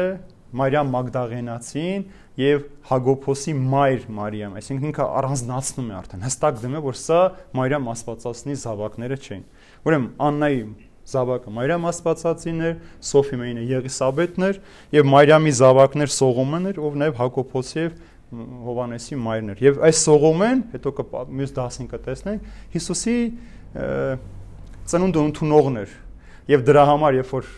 [0.49, 2.05] Մարիամ Մագդաղենացին
[2.39, 7.19] եւ Հագոփոսի մայր Մարիամ, այսինքն ինքը առանձնացնում է արդեն հստակ դեմ է որ սա
[7.59, 9.43] Մարիամ Աստվածածնի զավակները չեն։
[9.89, 10.61] Ուրեմն Աննայի
[11.09, 12.75] զավակը Մարիամ Աստվածածին էր,
[13.09, 14.59] Սոֆիմեինը Եղիսաբեթն էր
[14.95, 17.95] եւ Մարիամի զավակներ Սողոմոն էր, ով նաեւ Հակոփոսի եւ
[18.29, 21.05] Հովանեսի մայրն էր։ Եվ այս Սողոմեն, հետո կը
[21.39, 23.15] մյուս դասին կտեսնենք, Հիսուսի
[24.89, 25.95] ծնունդը ընդունողն էր։
[26.53, 27.49] Եվ դրա համար, երբ որ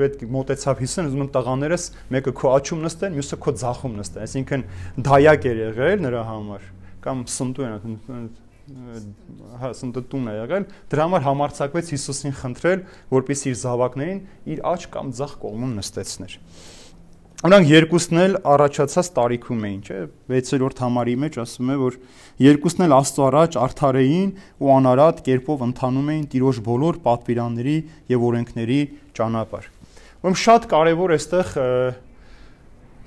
[0.00, 1.86] պետք մոտեցավ 50, ուզում եմ տղաներս
[2.16, 4.64] մեկը քո աչում նստեն, մյուսը քո ձախում նստեն։ Այսինքն
[5.10, 6.68] դայակ էր եղել նրա համար
[7.04, 7.76] կամ սնտու են
[9.60, 12.82] հա սնտտուն է եղել դրա համար համարցակվեց Հիսուսին խնդրել
[13.14, 14.20] որպեսզի իր զավակներին
[14.54, 16.36] իր աչ կամ ձախ կողմում նստեցներ
[17.40, 21.96] Նրանք երկուսն էլ առաջացած տարիքում էին, չէ՞։ 6-րդ համարի մեջ ասում է, որ
[22.44, 27.76] երկուսն էլ Աստծո առաջ արդար էին ու անարատ կերպով ընթանում էին Տիրոջ բոլոր պատվիրանների
[28.12, 28.80] եւ օրենքների
[29.16, 29.79] ճանապարհ։
[30.20, 31.50] Ուրեմն շատ կարևոր էստեղ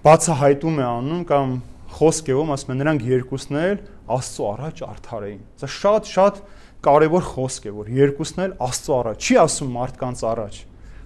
[0.03, 1.51] բացահայտում է անում կամ
[1.93, 3.83] խոսք է ում ասում են նրանք երկուսն էլ
[4.15, 6.39] Աստծո առաջ արդար էին։ Սա շատ շատ
[6.87, 10.57] կարևոր խոսք է, որ երկուսն էլ Աստծո առաջ, չի ասում մարդկանց առաջ,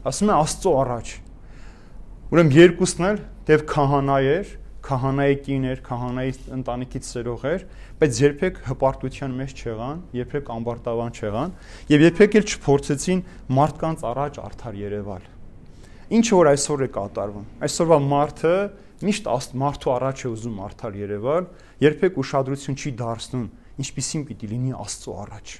[0.07, 1.11] ասում է Աստծո առաջ։
[2.31, 4.55] Ուրեմն երկուսն էլ դեվ քահանա էր,
[4.87, 7.63] քահանայի կին էր, քահանայի ընտանիքից ծերող էր,
[7.99, 11.55] բայց երբեք հպարտության մեջ չեղան, երբեք ամբարտավան չեղան
[11.91, 13.25] եւ երբեք էլ չփորձեցին
[13.57, 15.27] մարդկանց առաջ արդար Երևալ
[16.07, 18.51] Ինչ որ այսօր է կատարվում։ Այսօրվա մարդը
[19.07, 19.25] միշտ
[19.59, 21.47] մարդու առաջ է ուզում արդար Երևալ,
[21.83, 23.47] երբեք ուշադրություն չի դարձնում,
[23.83, 25.55] ինչպիսին պիտի լինի Աստծո առաջ։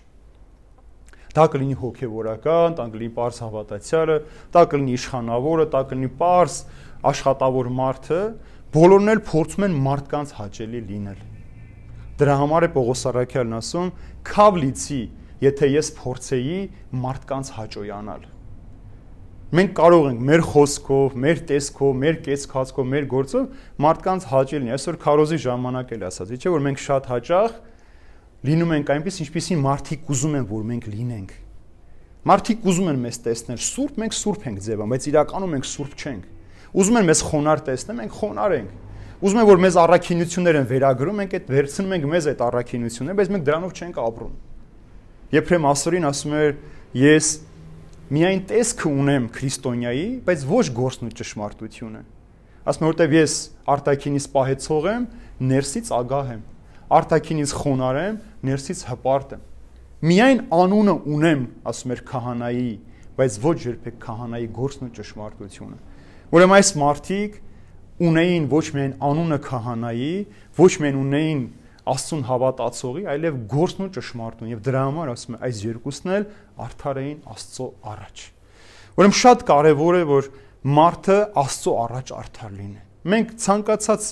[1.35, 4.17] Դա կլինի հոգևորական, դա կլինի པարս հավատացյալը,
[4.55, 6.55] դա կլինի իշխանավորը, դա կլինի པարս
[7.11, 8.21] աշխատավոր մարդը,
[8.77, 11.21] բոլորն էլ փորձում են մարդկանց հաճելի լինել։
[12.17, 13.91] Դրա համար է Պողոս Արաքյալն ասում.
[14.31, 15.03] «Քավ լիցի,
[15.43, 16.57] եթե ես փորձեի
[17.03, 18.36] մարդկանց հաճոյանալ»։
[19.47, 23.43] Մենք կարող ենք մեր խոսքով, մեր տեսքով, մեր կեցքածքով, մեր գործով
[23.85, 27.53] մարդկանց հաճել լինի։ Այսօր քարոզի ժամանակ էլ ասած, չէ՞ որ մենք շատ հաճախ
[28.47, 31.31] լինում ենք այնպես, ինչպեսին մարդիկ ուզում են, որ մենք լինենք։
[32.27, 36.27] Մարդիկ ուզում են մեզ տեսնել սուրբ, մենք սուրբ ենք ձևան, բայց իրականում մենք սուրբ չենք։
[36.75, 38.71] Ուզում են մեզ խոնար տեսնել, մենք խոնար ենք։
[39.17, 43.31] Ուզում են որ մեզ առաքինություններ են վերագրում, մենք այդ վերցնում ենք մեզ այդ առաքինությունները, բայց
[43.33, 44.33] մենք դրանով չենք ապրում։
[45.37, 46.51] Եփրեմ ասորին ասում էր
[47.01, 47.29] ես
[48.13, 52.01] միայն տեսքը ունեմ քրիստոնյայի, բայց ոչ գործն ու ճշմարտությունը։
[52.67, 53.33] Ասում եմ, որտեվ ես
[53.73, 55.07] արտակինից պահեցող եմ,
[55.51, 56.41] ներսից ագահ եմ։
[56.97, 59.43] Արտակինից խոնար եմ, ներսից հպարտ եմ։
[60.07, 62.71] Միայն անունը ունեմ, ասում էր քահանայի,
[63.17, 65.77] բայց ոչ երբեք քահանայի գործն ու ճշմարտությունը։
[66.37, 67.37] Ուրեմն այս մարդիկ
[68.07, 70.11] ունեին ոչ միայն անունը քահանայի,
[70.57, 71.41] ոչ միայն ունեին
[71.93, 76.25] Աստծուն հավատացողի, այլև գործն ու ճշմարտուն եւ դրա համար ասում է այս երկուսն էլ
[76.67, 78.25] արդար էին Աստծո առաջ։
[78.97, 80.29] Ուրեմն շատ կարեւոր է որ
[80.77, 84.09] մարդը Աստծո առաջ արդար լինի։ Մենք ցանկացած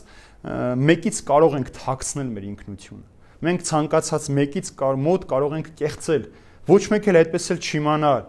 [0.85, 3.05] մեկից կարող ենք թաքցնել մեր ինքնությունը։
[3.45, 6.27] Մենք ցանկացած մեկից կար մոտ կարող ենք կեղծել։
[6.69, 8.21] Ոչ մեկ էլ այդպես էլ չիմանալ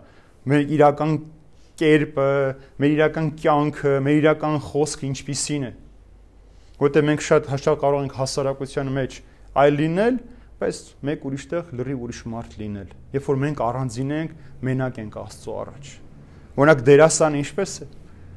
[0.47, 1.13] մեր իրական
[1.77, 2.29] կերպը,
[2.81, 5.73] մեր իրական կյանքը, մեր իրական խոսքը ինչպիսին է։
[6.81, 9.19] Որտեղ մենք շատ հաշտակ կարող ենք հասարակության մեջ
[9.63, 10.19] այլ լինել,
[10.57, 15.57] բայց մեկ ուրիշտեղ լրիվ ուրիշ մարդ լինել։ Երբ որ մենք առանձին ենք, մենակ ենք Աստծո
[15.67, 15.91] առաջ։
[16.57, 17.89] Օրինակ դերասանը ինչպես է։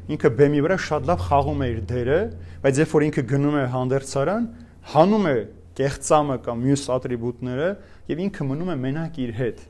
[0.10, 2.20] Ինքը բեմի վրա շատ լավ խաղում է իր դերը,
[2.66, 4.48] բայց երբ որ ինքը գնում է հանդերձարան,
[4.90, 5.36] հանում է
[5.80, 7.70] կեղծամը կամ մյուս ատրիբուտները
[8.10, 9.62] եւ ինքը մնում է մենակ իր հետ։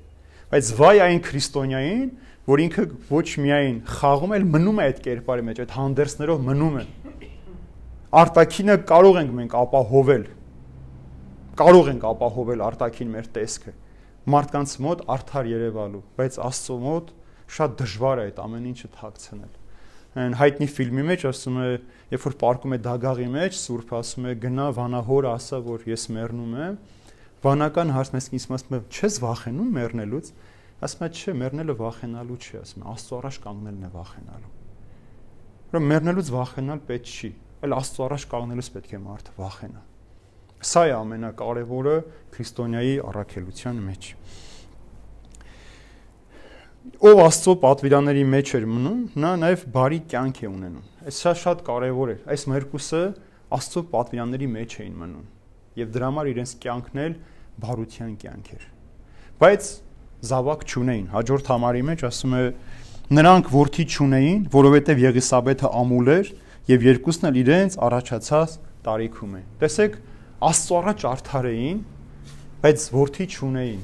[0.49, 2.07] Բայց վայ այն քրիստոնյային,
[2.49, 6.85] որ ինքը ոչ միայն խաղում էլ մնում է այդ կերպարի մեջ, այդ հանդերձներով մնում է։
[8.19, 10.23] Արտակինը կարող ենք մենք ապահովել։
[11.59, 13.77] Կարող ենք ապահովել արտակին մեր տեսքը
[14.29, 17.15] մարդկանց մոտ արդար երևալու, բայց Աստծո մոտ
[17.55, 19.57] շատ դժվար է այդ ամեն ինչը թաքցնել
[20.17, 21.65] այն հայտնի ֆիլմի մեջ ասում է,
[22.09, 26.55] երբ որ պարկում է դագաղի մեջ, Սուրբ ասում է գնա վանահոր ասա, որ ես մեռնում
[26.65, 26.79] եմ։
[27.45, 30.31] Վանական հարցն ես ինձ ասում է, չես վախենում մեռնելուց։
[30.89, 34.51] Ասում է, չէ, մեռնելը վախենալու չի, ասում է, Աստծո առաջ կանգնելն է վախենալու։
[35.69, 39.88] Ուրեմն մեռնելուց վախենալ պետք չի, այլ Աստծո առաջ կանգնելուց պետք է մարդը վախենա։
[40.59, 41.97] Սա է ամենակարևորը
[42.35, 44.13] քրիստոնյայի առաքելության մեջ
[46.99, 51.61] ով Աստծո պատվիրանների մեջ էր մնում, նա նաև բարի կյանք է ունենում։ Այս սա շատ
[51.67, 53.01] կարևոր է։ Այս մերկուսը
[53.55, 55.27] Աստծո պատվիրանների մեջ էին մնում
[55.79, 57.15] եւ դրա համար իրենց կյանքն էլ
[57.63, 58.65] բարության կյանք էր։
[59.39, 59.69] Բայց
[60.29, 62.43] զավակ չունեին։ Հաջորդ համարի մեջ ասում է
[63.19, 66.31] նրանք որդի չունեին, որովհետեւ Եղիսաբեթը ամուլ էր
[66.69, 68.57] եւ երկուսն էլ իրենց առաջացած
[68.89, 69.95] տարիքում են։ Տեսեք,
[70.39, 71.79] Աստծո առաջ արդարեին,
[72.63, 73.79] բայց որդի չունեին։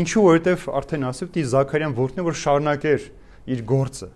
[0.00, 3.06] Ինչու, որովհետև արդեն ասել դի Զաքարիան որդն է, որ շարունակեր
[3.54, 4.08] իր գործը։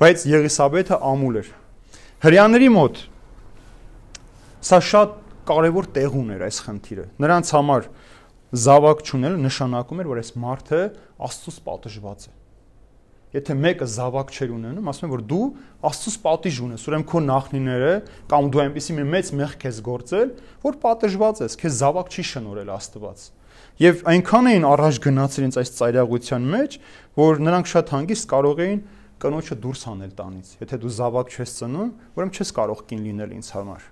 [0.00, 1.48] Բայց Եղիսաբեթը ամուլ էր։
[2.20, 3.00] Հрьяաների մոտ
[4.70, 5.16] սա շատ
[5.48, 7.88] կարևոր տեղ ուներ այս խնդիրը։ Նրանց համար
[8.60, 10.82] զավակ չունելը նշանակում էր, որ այս մարդը
[11.30, 12.39] Աստծոս պատժված է։
[13.30, 15.44] Եթե մեկը զավակ չեր ունենում, ասում են որ դու
[15.86, 17.92] Աստծուց պատիժ ունես, ուրեմն քո նախնիները
[18.32, 20.32] կամ դու այնպեսի մի մեծ մեղք ես գործել,
[20.66, 23.26] որ պատժված ես, քեզ զավակ չի շնորհել Աստված։
[23.80, 26.74] Եվ այնքան էին առաջ գնացել ինձ այս ծայրագության մեջ,
[27.20, 28.82] որ նրանք շատ հանգիստ կարող էին
[29.20, 33.48] կնոջը դուրս անել տանից։ Եթե դու զավակ չես ծնում, ուրեմն չես կարող կին լինել ինձ
[33.56, 33.88] համար։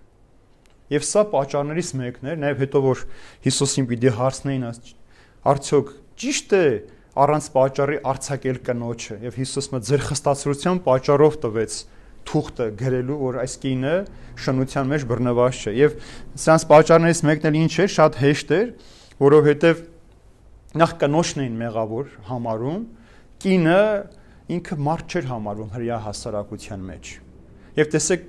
[0.88, 3.02] Եվ սա պատճառներից մեկն էր, նաև հետո որ
[3.44, 4.64] Հիսուսին պիտի հարցնեին,
[5.52, 6.64] արդյոք ճիշտ է
[7.22, 11.76] առանց պատճառի արցակել կնոջը եւ Հիսուսը ձեր խստացրության պատճառով տվեց
[12.28, 13.94] թուղթը գրելու, որ այս կինը
[14.44, 15.94] շնության մեջ բռնված չէ։ Եվ
[16.44, 18.68] սրանց պատճառներից մեկն էլ ինչ է, շատ հեշտ էր,
[19.22, 19.82] որովհետեւ
[20.82, 22.82] նախ կնոջն էին մեղավոր համարում,
[23.42, 23.80] կինը
[24.58, 27.12] ինքը մարդ չէր համարվում հрья հասարակության մեջ։
[27.78, 28.24] Եվ տեսեք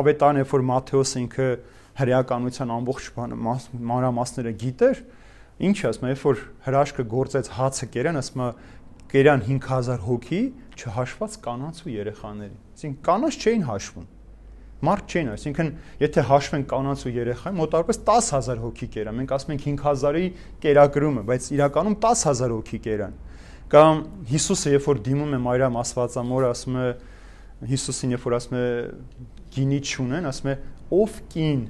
[0.00, 1.48] ավետարանը, որ Մատթեոս ինքը
[1.94, 5.23] հрьяականության ամբողջ մանրամասները գիտեր, ման,
[5.60, 8.48] ինչ ասում, երբ որ հրաշքը գործեց հացը կերան, ասում է
[9.14, 10.42] կերան 5000 հոգի,
[10.74, 14.08] չհաշված կանանց ու երեխաների։ Այսինքն կանանց չէին հաշվում
[14.84, 15.68] մարդ չէին, այսինքն
[16.02, 20.26] եթե հաշվենք կանանց ու երեխայի, մոտավորապես 10000 հոգի կերան։ Մենք ասում ենք 5000-ի
[20.64, 23.14] կերակրումը, բայց իրականում 10000 հոգի կերան։
[23.74, 26.88] Կամ Հիսուսը երբ որ դիմում է Մարիամ Աստվածամորը, ասում է
[27.70, 28.66] Հիսուսին երբ որ ասում է
[29.54, 30.56] գինի չունեն, ասում է
[30.94, 31.62] ով կին,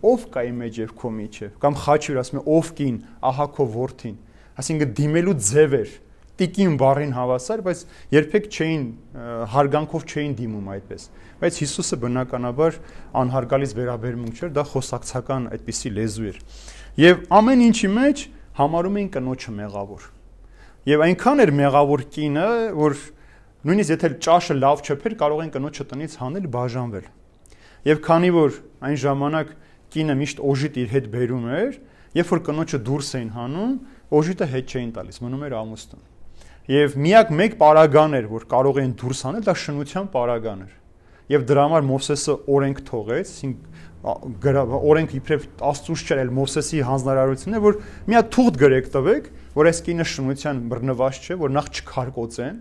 [0.00, 3.66] ով կա իմ մեջ եւ քո միջև։ Կամ խաչյուր ասում է ով կին, ահա քո
[3.74, 4.16] որդին։
[4.60, 5.96] Այսինքն դիմելու ձև էր
[6.40, 7.80] տիկին բառին հավասար, բայց
[8.16, 8.84] երբեք չէին
[9.54, 11.02] հարգանքով չէին դիմում այդպես
[11.40, 12.76] բայց Հիսուսը բնականաբար
[13.16, 16.40] անհարգալից վերաբերմունք չէր, դա խոսակցական այդպիսի լեզու էր։
[17.00, 18.24] Եվ ամեն ինչի մեջ
[18.60, 20.04] համարում էին կնոջը մեղավոր։
[20.90, 22.98] Եվ այնքան էր մեղավոր կինը, որ
[23.70, 27.08] նույնիսկ եթե ճաշը լավ չփեր, կարող են կնոջը տնից հանել, բաժանվել։
[27.88, 29.54] Եվ քանի որ այն ժամանակ
[29.94, 31.78] կինը միշտ օժիտ իր հետ բերում էր,
[32.20, 33.72] երբ որ կնոջը դուրս էին հանում,
[34.20, 36.04] օժիտը հետ չէին տալիս, մնում էր ամուսնուն։
[36.70, 40.76] Եվ միակ մեկ պարագան էր, որ կարող էին դուրս հանել, դա շնության պարագան էր
[41.30, 43.32] եւ դրա համար Մովսեսը օրենք թողեց,
[44.00, 47.78] օրենք իբրև Աստծուց չէր, այլ Մովսեսի հանձնարարությունն է, որ
[48.10, 52.58] մի հատ թուղթ գրեք տվեք, որ այս կինը շնության բռնված չէ, որ նախ չքարկոծեն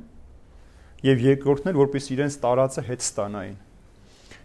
[1.09, 3.57] եւ երկրորդն էլ որպես իրենց տարածը հետ ստանային։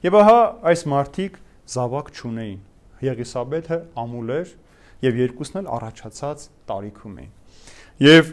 [0.05, 0.38] Եվ ահա
[0.70, 1.38] այս մարտիկ
[1.75, 2.61] զավակ չունեին։
[3.05, 4.53] Եղիսաբեթը ամուլ էր
[5.05, 7.33] եւ երկուսն էլ առաջացած տարիքում էին։
[8.05, 8.31] Եվ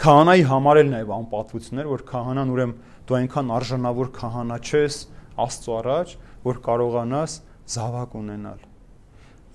[0.00, 2.76] քահանայի համար էլ նաեւ անպատվություններ, որ քահանան ուրեմն
[3.10, 4.96] դու այնքան արժանավոր քահանա չես
[5.40, 7.36] Աստծո առաջ, որ կարողանաս
[7.70, 8.64] զավակ ունենալ։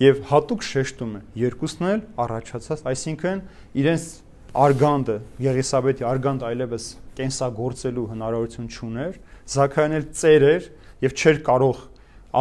[0.06, 3.42] Եւ հատուկ շեշտում է երկուսն էլ առաջացած, այսինքն
[3.80, 4.08] իրենց
[4.66, 6.88] արգանդը, Եղիսաբեթի արգանդը այլևս
[7.20, 9.20] կենսագործելու հնարավորություն չուներ,
[9.56, 10.68] Զաքարյանն էլ ծեր էր
[11.06, 11.82] եւ չէր կարող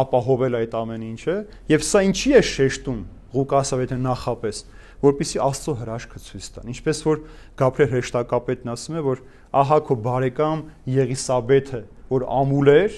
[0.01, 1.35] ապահովել այդ ամեն ինչը,
[1.71, 3.03] եւ սա ինչի է շեշտում
[3.35, 4.59] Ղուկասը եթե նախապես
[5.05, 7.19] որպիսի Աստծո հրաշքը ցույց տան։ Ինչպես որ
[7.59, 9.21] Գաբրիել հեշտակապետն ասում է, որ
[9.61, 10.61] ահա քո բարեկամ
[10.95, 11.81] Եղիսաբեթը,
[12.11, 12.95] որ ամուլ էր,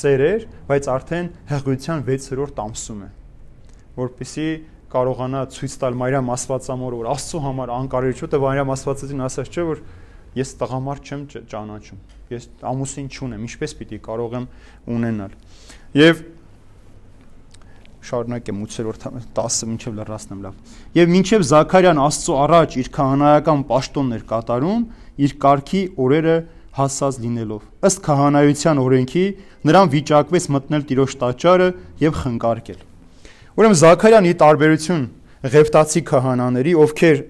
[0.00, 3.10] ծեր էր, բայց արդեն հղիության 6-րդ ամսում է։
[4.00, 4.46] Որպիսի
[4.90, 9.66] կարողանա ցույց տալ Մարիամ Աստվածամորը, որ Աստծո համար անկարելի չէ, թե Մարիամ Աստվածածին ասած չէ,
[9.70, 9.82] որ
[10.40, 12.00] ես տղամարդ չեմ ճանաչում։
[12.30, 14.46] Ես ամուսին չունեմ, ինչպես պիտի կարող եմ
[14.94, 15.32] ունենալ։
[15.90, 16.20] Եվ
[18.06, 24.84] շարունակեմ 8-րդ 10-ը մինչև լրացնեմ լավ։ Եվ մինչև Զաքարյան Աստծո առաջ իր քահանայական պաշտոններ կատարում,
[25.26, 26.36] իր կարգի օրերը
[26.78, 29.24] հասած լինելով։ Ըստ քահանայության օրենքի
[29.66, 31.68] նրան վիճակվեց մտնել Տիրոջ տաճարը
[32.06, 32.80] եւ խնկարկել։
[33.58, 35.02] Ուրեմն Զաքարյան ի տարբերություն
[35.50, 37.20] Ղևտացի քահանաների, ովքեր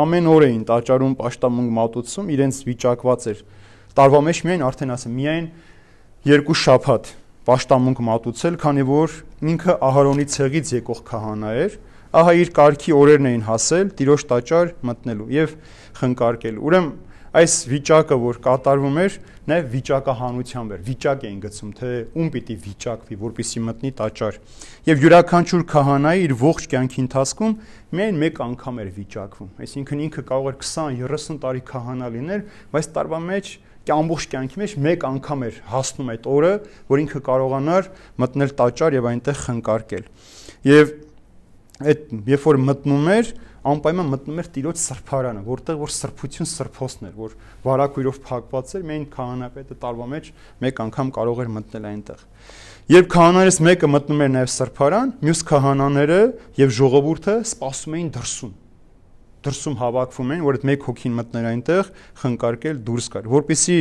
[0.00, 3.42] ամեն օր էին տաճարում աշտամունք մատուցում, իրենց վիճակված էր
[4.00, 5.46] տարվա մեջ միայն արդեն ասեմ, միայն
[6.30, 7.12] երկու շաբաթ
[7.48, 9.14] աշտամունք մատուցել, քանի որ
[9.50, 11.76] ինքը Ահարոնի ցեղից եկող քահանա էր,
[12.20, 15.54] ահա իր կարգի օրերն էին հասել Տիրոջ տաճար մտնելու եւ
[16.00, 16.92] խնկարկելու։ Ուրեմն
[17.30, 19.16] այս վիճակը, որ կատարվում էր,
[19.50, 24.38] նաև վիճակահանությամբ էր։ Վիճակ էին գցում, թե ում պիտի վիճակվի, որպիսի մտնի տաճար։
[24.90, 27.54] Եվ յուրաքանչյուր քահանայի իր ողջ կյանքի ընթացքում
[28.00, 33.22] միայն մեկ անգամ էր վիճակվում։ Այսինքն ինքը կարող էր 20-30 տարի քահանա լինել, բայց տարվա
[33.30, 33.54] մեջ
[33.88, 36.50] ամբողջ կյանքի մեջ մեկ անգամ էր հասնում այդ օրը,
[36.90, 37.88] որ ինքը կարողանար
[38.20, 40.04] մտնել տաճար եւ այնտեղ խնկարկել։
[40.70, 40.92] Եվ
[41.80, 43.32] այդ երբ որ մտնում էր,
[43.70, 49.06] անպայման մտնում էր Տիրոջ սրբարանը, որտեղ որ սրբություն սրբոսն էր, որ վարակույրով փակված էր, միայն
[49.16, 50.30] քահանապետը տարվա մեջ
[50.64, 52.24] մեկ անգամ կարող էր մտնել այնտեղ։
[52.90, 56.20] Երբ քահանաներից մեկը մտնում էր նաև սրբարան, մյուս քահանաները
[56.60, 58.56] եւ ժողովուրդը սպասում էին դրսում
[59.46, 63.78] դրսում հավաքվում էին, որ այդ մեկ հոգին մտներ այնտեղ, խնկարկել դուրս գար, որպիսի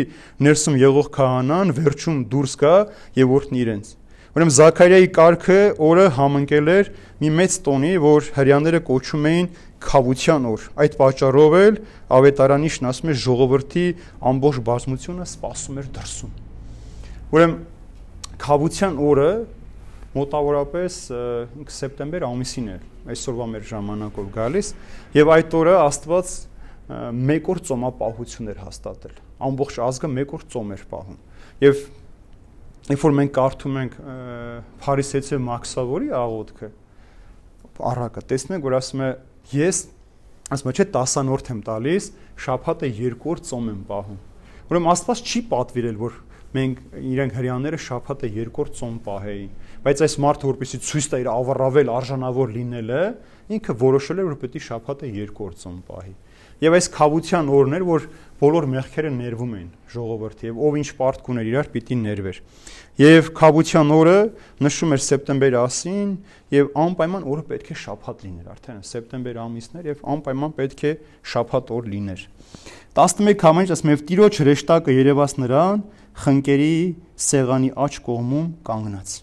[0.48, 2.76] ներսում եղող քահանան վերջում դուրս գա
[3.20, 3.96] եւ օրհնի իրենց։
[4.30, 9.48] Ուրեմն Զաքարիայի կարգը օրը համընկել էր մի մեծ տոնի, որ հрьяաները կոչում էին
[9.90, 11.80] խավության օր։ Այդ պատճառով էլ
[12.20, 13.86] ավետարանիշն ասում է ժողովրդի
[14.30, 16.36] ամբողջ բազմությունը սпасում էր դրսում։
[17.34, 17.58] Ուրեմն
[18.46, 19.32] խավության օրը
[20.16, 20.98] մոտավորապես
[21.76, 24.72] սեպտեմբեր ամիսին էր այսօրվա մեր ժամանակով գալիս
[25.20, 26.34] եւ այդ օրը Աստված
[27.30, 29.18] մեկ օր ծոմապահություն էր հաստատել
[29.50, 31.20] ամբողջ ազգը մեկ օր ծոմ էր պահում
[31.66, 31.84] եւ
[32.90, 33.98] երբ որ մենք կարդում ենք
[34.82, 36.72] Փարիսեցի Մաքսավորի աղոթքը
[37.90, 39.10] առակը տեսնում ենք որ ասում է
[39.50, 39.78] Ես
[40.54, 42.08] ասում եմ, չէ, 10-րդ եմ տալիս,
[42.44, 44.20] շաբաթը երկու օր ծոմ եմ պահում։
[44.70, 46.18] Ուրեմն Աստված չի պատվիրել, որ
[46.56, 49.52] մենք իրենք հрьяաները շաբաթը երկրորդ ծոմ պահեին,
[49.86, 53.04] բայց այս մարդը որպեսի ցույց տա իր ավառավել արժանավոր լինելը,
[53.60, 56.16] ինքը որոշել էր որ պետք է շաբաթը երկրորդ ծոմ պահի։
[56.60, 58.06] Եվ այս խավության օրն էր, որ
[58.40, 62.40] բոլոր մեղքերը ներվում էին ժողովրդի եւ ով ինչ պարտք ուներ իրար պիտի ներվեր։
[63.00, 64.18] Եվ խավության օրը
[64.68, 66.12] նշում էր սեպտեմբեր 10-ին
[66.56, 70.94] եւ անպայման օրը պետք է շաբաթ լիներ, արդեն սեպտեմբեր ամիսներ եւ անպայման պետք է
[71.32, 72.26] շաբաթ օր լիներ։
[73.00, 75.84] 11 համարից ասում եմ Տիրոջ հրեշտակը երևաց նրան,
[76.24, 76.74] խնկերի
[77.30, 79.16] սեղանի աջ կողմում կանգնած։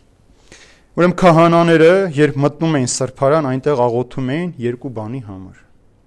[0.96, 5.60] Ուրեմն քահանաները, երբ մտնում էին սրբարան, այնտեղ աղոթում էին երկու բանի համար։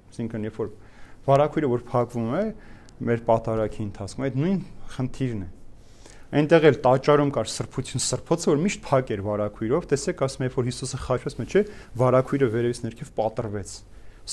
[0.09, 0.73] Այսինքն, երբ որ
[1.29, 2.43] վարակույրը որ փակվում է,
[2.99, 4.59] մեր պատարակի ընթացքում այդ նույն
[4.95, 5.49] խնդիրն է
[6.29, 10.67] այնտեղ էլ տաճարում կար սրբություն սրբոցը որ միշտ փակ էր վարակույրով տեսեք ասում է որ
[10.69, 11.63] Հիսուսը խաչված մեջ է
[12.01, 13.71] վարակույրը վերևից ներքև պատրվեց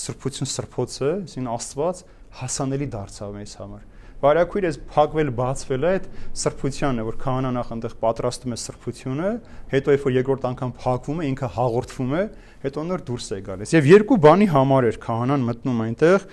[0.03, 2.03] սրբություն սրբոցը այսին Աստված
[2.37, 3.87] հասանելի դարձավ մեզ համար
[4.22, 6.07] վարակույրը փակվել բացվել է այդ
[6.40, 9.33] սրբությանը որ քահանան նախ այնտեղ պատրաստում է սրբությունը
[9.76, 12.22] հետո երբ որ երկրորդ անգամ փակվում է ինքը հաղորդվում է
[12.66, 16.24] հետո նոր դուրս է գալիս եւ երկու բանի համար էր քահանան մտնում այնտեղ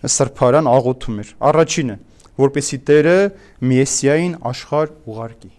[0.00, 1.96] սրբարան աղոթում էր։ Առաջինը,
[2.40, 3.16] որպեսի Տերը
[3.70, 5.50] Մեսիային աշխարհ ուղարկի։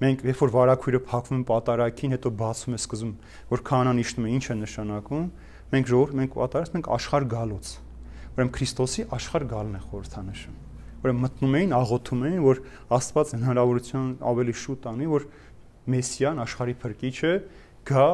[0.00, 3.12] Մենք երբ որ վարակույրը փակվում պատարակին, հետո բացում է սկզում,
[3.52, 5.24] որ քահանան իշտում է, ինչ է նշանակում,
[5.70, 7.72] մենք ժողովուրդ մենք պատրաստ ենք աշխարհ գալուց։
[8.36, 10.58] Ուրեմն Քրիստոսի աշխարհ գալն է խորհրդանշում։
[11.00, 12.60] Ուրեմն մտնում էին, աղոթում էին, որ
[12.96, 15.26] Աստված հնարավորություն ավելի շուտ անի, որ
[15.90, 17.32] Մեսիան աշխարհի փրկիչը
[17.90, 18.08] գա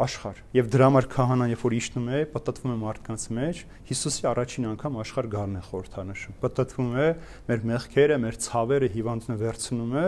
[0.00, 4.68] աշխարհ եւ դրա համար քահանան երբ որ իշտնում է պատտվում է մարդկանց մեջ Հիսուսի առաջին
[4.70, 7.08] անգամ աշխարհ գալն է խորհրդանշում պատտվում է
[7.50, 10.06] մեր մեղքերը մեր ցավերը հիվանդությունը վերցնում է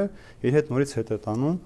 [0.49, 1.59] իր հետ նորից հետ է տանում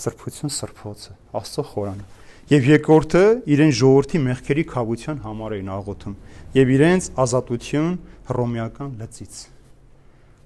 [0.00, 2.08] սրբություն սրբոցը Աստծո խորանը
[2.50, 6.14] եւ երկրորդը իրեն ժողովրդի մեղքերի խավության համար էին աղոթում
[6.56, 7.92] եւ իրենց ազատություն
[8.30, 9.40] հռոմեական լծից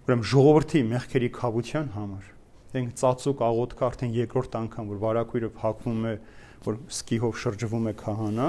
[0.05, 2.31] ուրեմն ժողովրդի մեղքերի խավության համար
[2.75, 6.15] դենք ծածուկ աղոթքը արդեն երկրորդ անգամ որ վարակույրը փակվում է
[6.65, 8.49] որ սկիհով շրջվում է քահանա,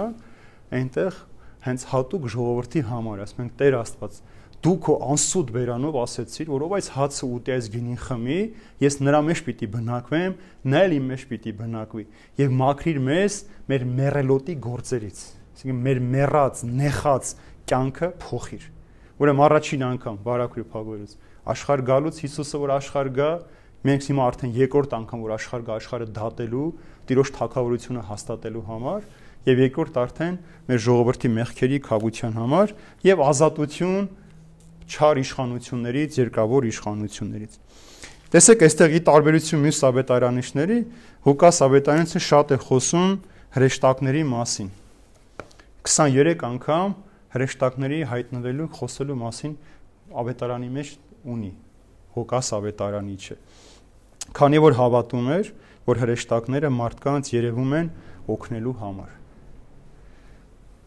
[0.79, 1.17] այնտեղ
[1.65, 4.19] հենց հատուկ ժողովրդի համար, ասում ենք Տեր Աստված,
[4.65, 8.37] դու քո անսուտ բերանով ասեցիր, որ ով այս հացը ուտի այս գինին խմի,
[8.81, 10.37] ես նրա մեջ պիտի բնակվեմ,
[10.73, 12.05] նա էլ իմ մեջ պիտի բնակվի
[12.41, 13.37] եւ մաքրիր մեզ
[13.69, 15.19] մեր մերելոտի գործերից։
[15.55, 17.29] Այսինքն մեր մեռած, նեխած
[17.69, 18.65] կյանքը փոխիր։
[19.15, 21.13] Ուրեմն առաջին անգամ բարակրի փագորից
[21.45, 23.29] աշխարհ գալուց Հիսուսը որ աշխարհ գա,
[23.85, 26.67] մենք հիմա արդեն երկրորդ անգամ որ աշխարհ գա աշխարհը դատելու
[27.05, 29.03] տիրոջ թակավորությունը հաստատելու համար
[29.45, 30.37] եւ երկրորդ արդեն
[30.71, 32.73] մեր ժողովրդի մեղքերի խավության համար
[33.05, 34.07] եւ ազատություն
[34.85, 37.59] չար իշխանություններից, երկավոր իշխանություններից։
[38.35, 40.79] Տեսեք, այստեղ ի տարբերություն մյուս ավետարանիչների,
[41.25, 43.11] Ղուկաս ավետարանիչը շատ է խոսում
[43.55, 44.69] հրեշտակների մասին։
[45.85, 46.95] 23 անգամ
[47.35, 49.53] հրեշտակների հայտնվելու, խոսելու մասին
[50.21, 50.91] ավետարանի մեջ
[51.35, 51.51] ունի
[52.15, 53.37] Ղուկաս ավետարանիչը։
[54.35, 55.51] Քանի որ հավատում էր,
[55.85, 57.89] որ հրեշտակները մարդկանց երևում են
[58.35, 59.24] օգնելու համար։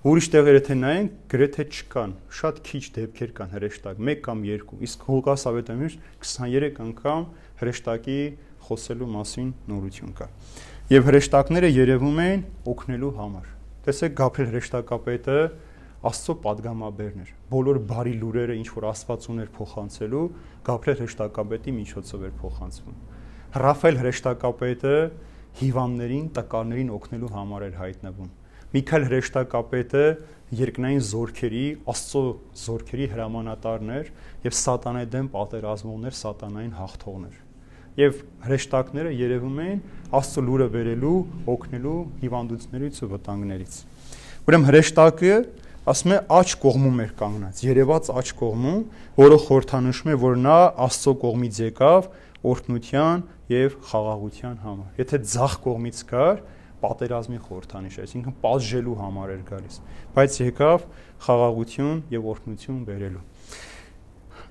[0.06, 5.00] Ուրիշ տեղերը թե նայենք, գրեթե չկան։ Շատ քիչ դեպքեր կան հրեշտակ, 1 կամ 2, իսկ
[5.08, 7.24] Հողգաս Ավետամյուս 23 անգամ
[7.58, 8.18] հրեշտակի
[8.68, 10.30] խոսելու մասին նորություն կա։
[10.94, 13.50] Եվ հրեշտակները երևում են օգնելու համար։
[13.88, 15.38] Տեսեք Գաբրիել հրեշտակապետը
[16.08, 20.26] Աստծո падգամաբերն էր։ Բոլոր բարի լուրերը, ինչ որ Աստված ուներ փոխանցելու,
[20.68, 23.00] Գաբրիել հրեշտակապետի միջոցով էր փոխանցվում։
[23.66, 24.98] Ռաֆայել հրեշտակապետը
[25.58, 28.30] հիվանդներին, տկարներին օգնելու համար էր հայտնվում
[28.74, 30.04] Միքայել հրեշտակապետը
[30.58, 32.22] երկնային զորքերի, Աստծո
[32.62, 34.10] զորքերի հրամանատարն էր
[34.44, 37.38] եւ սատանայի դեմ պատերազմողներ, սատանային հաղթողներ։
[37.98, 39.80] Եվ հրեշտակները երևում էին
[40.18, 41.14] Աստծո լուրը վերելու,
[41.52, 43.78] օգնելու հիվանդություններից ու վտանգներից։
[44.48, 45.32] Ուրեմն հրեշտակը
[45.88, 48.80] ասում է աչ կողմում էր կանգնած, երևաց աչ կողմում,
[49.18, 52.08] որը խորթանշում է, որ նա Աստծո կողմից եկավ
[52.48, 56.42] օրհնության եւ խաղաղության համար։ Եթե ձախ կողմից գար,
[56.82, 59.78] պատերազմի խորհրդանիշ այսինքն պատժելու համար էր գալիս,
[60.18, 60.86] բայց եկավ
[61.26, 63.24] խաղաղություն եւ օրհնություն բերելու։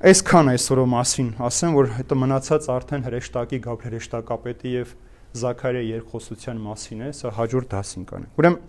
[0.07, 4.91] Այսքան այսօրո մասին ասեմ, որ հետո մնացած արդեն հրեշտակի Գաբրիել հրեշտակապետի եւ
[5.38, 8.59] Զաքարիա երկխոսության մասին է, սա հաջորդ դասին կանենք։ Ուրեմն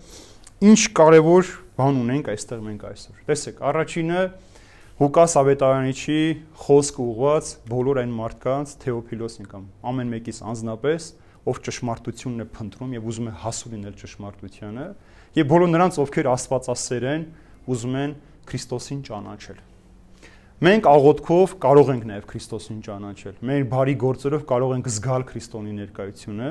[0.69, 4.23] ինչ կարևոր բան ունենք այստեղ մենք այսօր։ Տեսեք, առաջինը
[4.99, 6.21] Ղուկաս ավետարանիչի
[6.59, 11.05] խոսք ուղված բոլոր այն մարդկանց Թեոփիլոսին կամ ամեն մեկից անznապես
[11.49, 14.85] ով ճշմարտությունն է փնտրում եւ ուզում է հասու լինել ճշմարտությանը,
[15.39, 17.25] եւ բոլոր նրանց, ովքեր Աստվածասեր են,
[17.69, 18.13] ուզում են
[18.49, 19.59] Քրիստոսին ճանաչել։
[20.59, 26.49] Մենք աղոթքով կարող ենք նաև Քրիստոսին ճանաչել։ Մեր բարի գործերով կարող ենք զգալ Քրիստոնի ներկայությունը,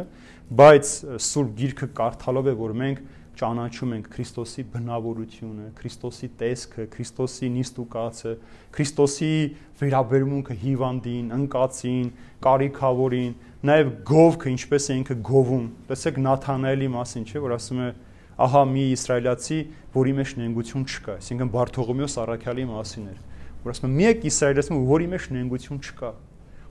[0.49, 0.93] բայց
[1.27, 3.03] Սուրբ Գիրքը կարդալով է, որ մենք
[3.39, 8.33] ճանաչում ենք Քրիստոսի բնավորությունը, Քրիստոսի տեսքը, Քրիստոսի նիստուկացը,
[8.75, 9.31] Քրիստոսի
[9.79, 12.09] վերաբերմունքը հիվանդին, ընկածին,
[12.49, 13.33] կարիքավորին,
[13.69, 17.91] նաև գովքը ինչպես է ինքը գովում։ Տեսեք Նաթանայելի մասին, չէ, որ ասում է
[18.39, 19.59] ահա մի իսրայելացի,
[19.99, 23.23] որի մեջ նենգություն չկա, այսինքն Բարթողոմեոս Արաքյալի մասին էր,
[23.65, 26.11] որ ասում է մի եք իսրայելացի, որի մեջ նենգություն չկա։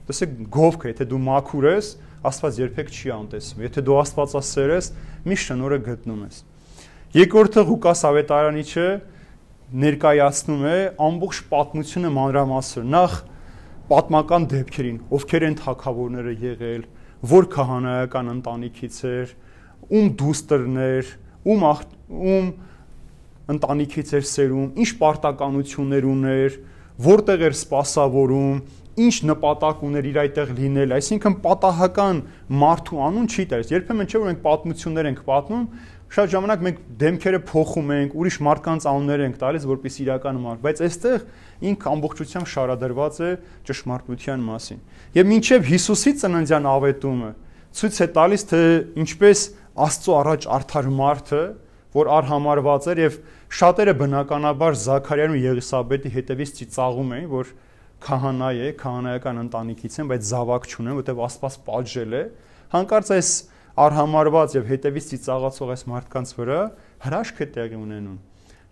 [0.08, 1.88] Տեսեք գովքը, եթե դու մաքուր ես,
[2.28, 4.86] Աստված երբեք չի անտեսվում։ Եթե դու Աստվածասեր ես,
[5.28, 6.38] մի շնորհը գտնում ես։
[7.08, 8.82] Երկրորդը Ղուկաս Ավետարանիչը
[9.80, 13.14] ներկայացնում է ամբողջ պատմությունը մանրամասը։ Նախ
[13.88, 16.82] պատմական դեպքերին, ովքեր են թակավորները եղել,
[17.32, 19.32] որ քահանայական ընտանիքից էր,
[19.88, 21.12] ում դուստերներ,
[21.48, 21.80] ում աղ,
[22.12, 22.52] ում
[23.56, 26.60] ընտանիքից էր սերում, ինչ պարտականություններ ուներ,
[27.08, 28.60] որտեղ էր սпасավորում,
[28.98, 32.22] ինչ նպատակ ուներ իր այդտեղ լինել, այսինքն պատահական
[32.62, 35.68] մարդու անուն չի տալիս։ Երբեմն չէ որ մենք պատմություններ ենք պատմում,
[36.08, 40.80] շատ ժամանակ մենք դեմքերը փոխում ենք, ուրիշ մարդկանց անուններ ենք տալիս, որպես իրական մարդ, բայց
[40.88, 41.24] այստեղ
[41.68, 43.30] ինքը ամբողջությամբ շարադրված է
[43.68, 44.80] ճշմարտության մասին։
[45.18, 47.30] Եվ մինչև Հիսուսի ծննդյան ավետումը
[47.78, 48.62] ցույց է տալիս, թե
[49.04, 49.42] ինչպես
[49.78, 51.42] Աստծո առաջ արդար մարդը,
[51.94, 53.18] որ արհամարված էր եւ
[53.58, 57.52] շատերը բնականաբար Զաքարիան ու Եղիսաբեթի հետևից ծիծաղում էին, որ
[58.08, 62.22] քահանա է, քահանայական ընտանիքից են, բայց զավակ չունեն, որտեղ Աստված պատժել է։
[62.74, 63.30] Հանկարծ այս
[63.84, 66.60] արհամարված եւ հետեւից ծիծաղացող այս մարդկանց վրա
[67.04, 68.18] հրաշքը տեղի ունենում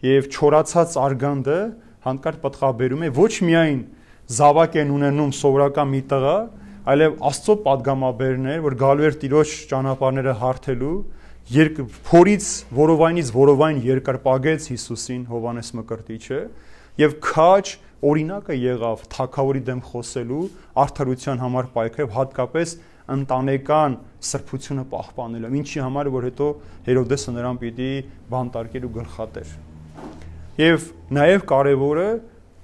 [0.07, 1.59] եւ չորացած արգանդը
[2.07, 3.80] հանկարծ պատխաբերում է ոչ միայն
[4.26, 6.36] զավակ են ունենում սովորական մի տղա,
[6.90, 10.96] այլև Աստծո падգամաբերներ, որ գալու էր Տիրոջ ճանապարհները հարթելու,
[11.57, 12.46] երկ փորից
[12.78, 16.40] որովայնից որովայն երկրպագեց Հիսուսին Հովանես Մկրտիչը
[17.02, 17.72] եւ քաջ
[18.07, 20.42] օրինակը եղավ թակավորի դեմ խոսելու,
[20.86, 22.74] արդարության համար պայքարել, հատկապես
[23.14, 23.96] ընտանեկան
[24.26, 26.48] սրբությունը պահպանելով, ինչի համար որ հետո
[26.86, 27.90] Հերոդեսը նրան պիտի
[28.32, 29.52] բանտարկեր ու գլխատեր։
[30.57, 32.09] Եվ նաև կարևորը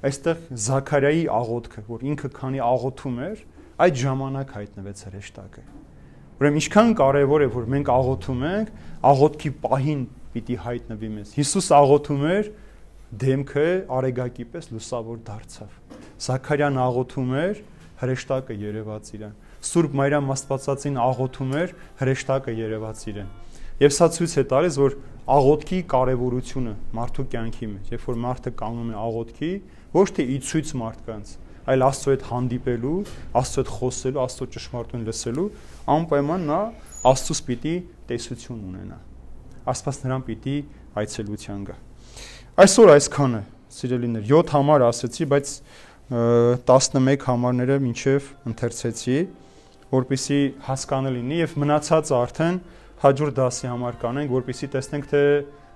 [0.03, 3.43] այստեղ Զաքարիայի աղոթքը, որ ինքը քանի աղոթում էր,
[3.83, 5.63] այդ ժամանակ հայտնվեց հրեշտակը։
[6.43, 8.71] Ուրեմն ինչքան կարևոր է որ մենք աղոթում ենք,
[9.13, 12.51] աղոթքի պահին պիտի հայտնվի մեզ։ Հիսուս աղոթում էր,
[13.23, 13.67] դեմքը
[13.99, 15.79] արեգակի պես լուսավոր դարձավ։
[16.27, 17.63] Զաքարյան աղոթում էր,
[18.03, 23.29] հրեշտակը երևաց իրան։ Սուրբ Մարիամ Աստվածածին աղոթում էր, հրեշտակը երևաց իրեն։
[23.83, 24.97] Եվ սա ցույց է տալիս, որ
[25.33, 29.51] աղոթքի կարևորությունը մարդու կյանքի մեջ, երբ որ մարդը կանգնում է աղոթքի,
[29.95, 31.33] ոչ թե ի ցույց մարդկանց,
[31.73, 32.95] այլ Աստծո հետ հանդիպելու,
[33.39, 35.47] Աստծո հետ խոսելու, Աստծո ճշմարտություն լսելու,
[35.95, 36.61] անպայման նա
[37.13, 37.75] Աստծուց պիտի
[38.11, 38.99] տեսություն ունենա։
[39.73, 40.57] Աստված նրան պիտի
[41.03, 41.77] այցելության գա։
[42.63, 43.43] Այսօր այսքանը,
[43.73, 45.53] սիրելիներ, 7 համար ասացի, բայց
[46.13, 49.19] 11 համարները մինչև ընթերցեցի
[49.93, 52.61] որpիսի հասկանալի լինի եւ մնացածը արդեն
[53.03, 55.23] հաջորդ դասի համար կանենք, որpիսի տեսնենք թե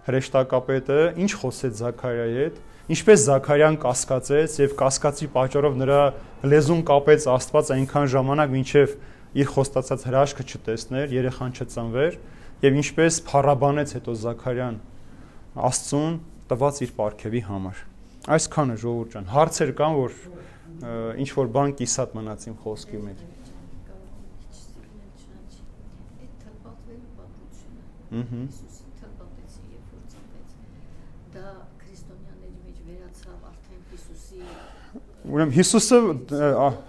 [0.07, 2.59] հրեշտակապետը ինչ խոսեց Զաքարիայի հետ,
[2.97, 6.01] ինչպես Զաքարիան կասկածեց եւ կասկածի պատճառով նրա
[6.47, 8.95] լեզուն կապեց Աստված այնքան ժամանակ, մինչեւ
[9.37, 12.19] իր խոստացած հրաշքը չտեսներ, երեխան չծնվեր
[12.63, 14.79] եւ ինչպես փառաբանեց հետո Զաքարյան
[15.67, 16.15] Աստծուն
[16.47, 17.83] տված իր ապարքեվի համար։
[18.37, 23.36] Այսքանը ժողովուրդ ջան, հարցեր կան, որ ինչ որ բան կիսատ մնաց իմ խոսքի մեջ։
[28.07, 28.43] Ահա։
[31.37, 34.43] դա քրիստոնյաների մեջ վերացավ արդեն Հիսուսի
[35.27, 35.99] Ուրեմն Հիսուսը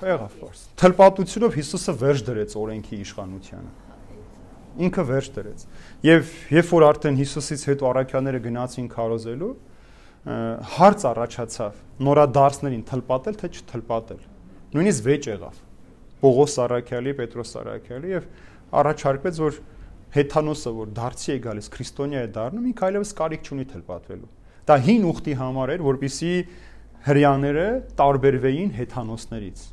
[0.08, 3.72] եղավ բարձ։ Թլպատությունով Հիսուսը վերջ դրեց օրենքի իշխանությանը։
[4.88, 5.64] Ինքը վերջ դրեց։
[6.06, 9.54] Եվ երբ որ արդեն Հիսուսից հետո առաքյաները գնացին քարոզելու,
[10.78, 14.22] հարց առաջացավ նորադարձներին թլպատել թե չթլպատել։
[14.78, 15.58] Նույնիսկ վեճ եղավ։
[16.22, 18.30] Պողոս Արաքյալի, Պետրոս Արաքյալի եւ
[18.78, 19.60] առաջարկվեց որ
[20.16, 24.30] հեթանոսը, որ դարձի է գալիս, քրիստոնյա է դառնում, ինքը այլևս կարիք չունի թել պատվելու։
[24.68, 26.32] Դա հին ուխտի համար էր, որբիսի
[27.08, 27.66] հрьяաները
[28.00, 29.66] տարբերվեին հեթանոսներից։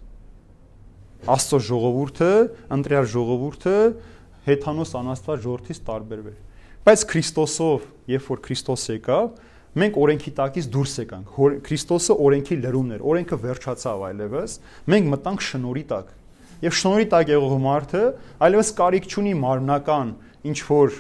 [1.34, 2.30] Աստծո ժողովուրդը,
[2.76, 3.76] ընտրյալ ժողովուրդը
[4.44, 6.36] հեթանոս անաստված ժողովրդից տարբերվեր։
[6.84, 9.30] Բայց Քրիստոսով, երբ որ Քրիստոս եկավ,
[9.80, 14.56] մենք օրենքի տակից դուրս եկանք։ Քրիստոսը օրենքի լրումն էր։ Օրենքը վերջացավ այլևս։
[14.94, 16.12] Մենք մտանք շնորհի տակ։
[16.64, 18.04] Եվ շնորի տակ եղող մարդը
[18.46, 20.14] այլևս կարիք չունի մարմնական
[20.48, 20.94] ինչ որ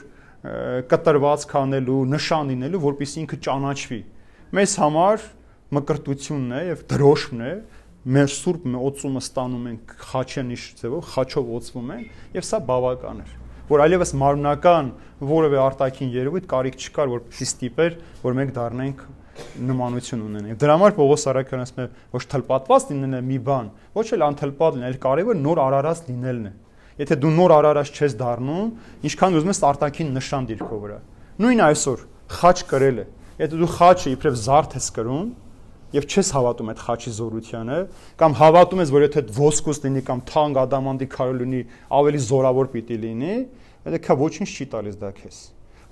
[0.92, 4.00] կտրված կանելու, նշան լինելու, որպեսզի ինքը ճանաչվի։
[4.58, 5.24] Մեզ համար
[5.74, 7.54] մկրտությունն է եւ դրոշմն է
[8.04, 13.28] մեր սուրբ օծումը ստանում ենք խաչենիշ ձևով խաչով օծվում ենք եւ սա բավական է
[13.70, 14.90] որ այլևս մարմնական
[15.30, 17.96] որևէ արտաքին երևույթ կարիք չկար որ ստիպեր
[18.26, 19.06] որ մենք դառնանք
[19.68, 24.06] նմանություն ունենենք դրա համար Պողոս Արաքյանն ասում է ոչ թլպատված լինելն է մի բան ոչ
[24.14, 26.52] էլ անթլպատ լինել կարևոր նոր արարած լինելն է
[27.04, 28.68] եթե դու նոր արարած չես դառնում
[29.08, 30.98] ինչքան ուզում ես արտաքին նշան դիրքով վրա
[31.44, 32.04] նույն այսօր
[32.34, 33.06] խաչ կրել է
[33.40, 35.32] եթե դու խաչը իբրև զարդ ես կրում
[35.94, 37.78] եւ չես հավատում այդ խաչի զորությանը
[38.18, 41.60] կամ հավատում ես որ եթե ոսկուս լինի կամ թանկ ադամանդի քարը լինի
[41.98, 43.34] ավելի զորավոր պիտի լինի
[43.94, 45.38] դա քա ոչինչ չի տալիս դա քեզ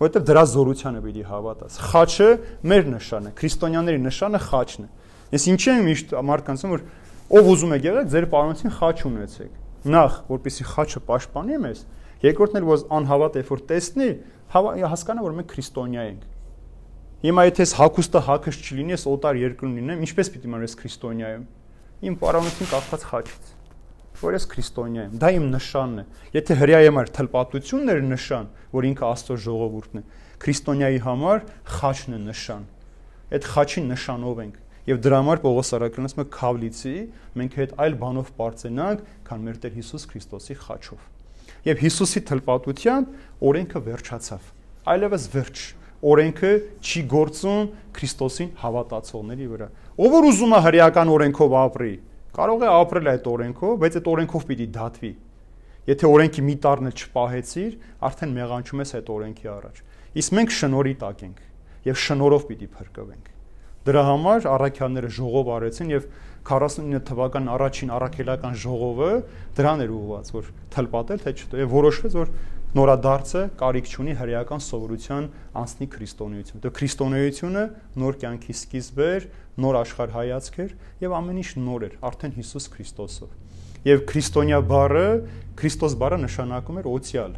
[0.03, 2.28] որովհետեւ դրա զորությանը պիտի հավատաս խաչը
[2.72, 4.90] մեր նշանը քրիստոնյաների նշանը խաչն է
[5.32, 6.84] ես ինչի եմ միշտ մարդկանց որ
[7.32, 11.86] ով ուզում է եղեք ձեր պարոնցին խաչ ունեցեք նախ որպեսի խաչը պաշտպանի մեզ
[12.22, 14.11] երկրորդն էլ որ անհավատ է որ տեսնի
[14.53, 16.28] հասկանա որ մենք քրիստոնյա ենք
[17.22, 21.28] Հիմա եթե ես հակուստը հակս չլինի, ես օտար երկրում լինեմ, ինչպես պիտի մար ես քրիստոնյա
[21.36, 21.42] եմ։
[22.09, 23.53] Իմ պարոնություն կախված խաչից
[24.22, 26.04] որ ես քրիստոնյա եմ։ Դա իմ նշանն է։
[26.36, 30.02] Եթե հрья համար թլպատությունն էր նշան, որ ինքը Աստծո ժողովուրդն է,
[30.42, 31.44] քրիստոնյայի համար
[31.76, 32.66] խաչն է նշան։
[33.32, 36.94] Այդ խաչի նշանով ենք։ Եվ դրա համար Պողոս Արաքյալից մը քավլիցի,
[37.38, 41.04] մենք այդ այլ բանով բարձենանք, քան մեր Տեր Հիսուս Քրիստոսի խաչով։
[41.62, 43.12] Եվ Հիսուսի թլպատությամբ
[43.46, 44.48] օրենքը վերջացավ։
[44.92, 45.62] Այլևս վերջ
[46.02, 46.50] օրենքը
[46.82, 49.68] չի գործում Քրիստոսին հավատացողների վրա։
[50.02, 51.92] Ով որ ուզում է հрьяական օրենքով ապրի,
[52.36, 55.12] կարող է ապրել այդ օրենքով, բայց այդ օրենքով պիտի դատվի։
[55.82, 57.72] Եթե օրենքի մի տառն էլ չպահեցիր,
[58.08, 59.80] արդեն մեղանչում ես այդ օրենքի առաջ։
[60.22, 61.40] Իսկ մենք շնորի տակ ենք
[61.82, 63.30] եւ շնորով պիտի փրկվենք։
[63.82, 66.04] Դրա համար առաքյանները ժողով արեցին եւ
[66.46, 69.10] 49 թվական առաջին առաքելական ժողովը
[69.58, 72.30] դրան էր ուղված, որ թլպատել թե չէ, եւ որոշվեց, որ
[72.72, 75.26] նորադարձը կարիք չունի հրեական սովորության
[75.60, 77.64] անցնի քրիստոնեություն։ Դա քրիստոնեությունը
[78.00, 79.26] նոր կյանքի սկիզբ էր,
[79.61, 83.32] նոր աշխարհ հայացք էր եւ ամեն ինչ նոր էր, արդեն Հիսուս Քրիստոսով։
[83.82, 85.07] Եվ քրիստոնյա բառը,
[85.59, 87.32] Քրիստոս բառը նշանակում էր օցիալ։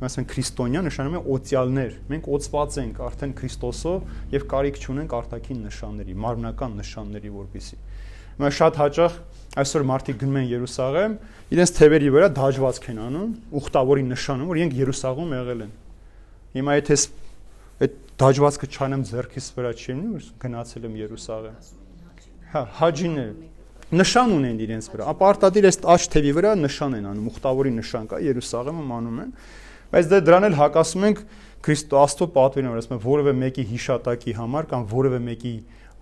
[0.00, 6.14] Մասն քրիստոնյա նշանակում է օցիալներ։ Մենք օծված ենք արդեն Քրիստոսով եւ կարիք չունենք արտաքին նշանների,
[6.24, 7.76] մարմնական նշանների, որպիսի։
[8.40, 9.18] Մենք շատ հաճախ
[9.60, 11.14] այսօր մարդիկ գնում են Երուսաղեմ,
[11.52, 15.72] իրենց թևերի վրա դաջվածք են անում, ուխտավորի նշանում, որ իրենք Երուսաղում եղել են։
[16.56, 16.96] Հիմա եթե
[18.20, 21.56] դաջվածքը չանեմ ձեռքիս վրա որ գնացել եմ Երուսաղեմ։
[22.50, 23.32] Հա, հաջիներ
[23.90, 28.04] նշան ունեն իրենց վրա։ Ապա արտադիր այս աչ թևի վրա նշան են անում, ուխտավորի նշան
[28.10, 29.32] կա, Երուսաղեմում անում են։
[29.90, 31.24] Բայց դե դրան էլ հակասում ենք
[31.66, 35.54] Քրիստո Աստծո պատվին, որ ասում է որևէ մեկի հիշատակի համար կամ որևէ մեկի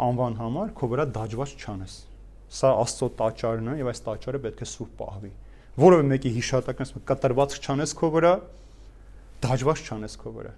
[0.09, 1.97] անվան համար քո վրա դաջված չանես
[2.49, 5.33] Սա Աստծո տաճարն է եւ այս տաճարը պետք է սուրբ պահվի։
[5.79, 8.33] Որովե մեկի հիշատակն ասում կտրված չանես քո վրա,
[9.45, 10.55] դաջված չանես քո վրա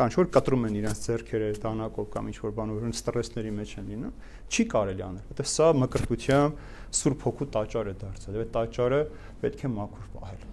[0.00, 3.90] կանչ որ կտրում են իրենց зерքերը տանակով կամ ինչ որ բանով, որոնց ստրեսների մեջ են
[3.90, 4.14] լինում,
[4.48, 6.62] չի կարելի անել, որտեղ սա մկրտությամբ
[7.00, 9.00] սուրբ հոգու տաճար է դարձել։ Այդ տաճարը
[9.44, 10.46] պետք է մաքուր պահել։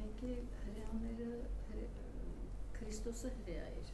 [0.00, 0.32] Մեկի
[0.62, 1.28] հրեաները
[2.78, 3.92] Քրիստոսը հրեա էր։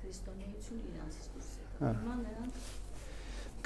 [0.00, 2.66] Քրիստոնեություն իրանց դուրս եկավ։ Հիմա նրանք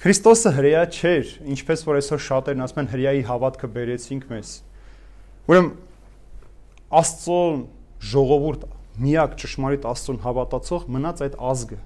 [0.03, 4.55] Քրիստոսը հրեա չէր, ինչպես որ այսօր շատերն ասում են հրեայի հավատքը բերեցինք մեզ։
[5.53, 5.68] Ուրեմն
[6.93, 7.39] Աստծո
[8.03, 8.64] ժողովուրդ
[9.03, 11.78] միակ ճշմարիտ Աստծուն հավատացող մնաց այդ ազգը։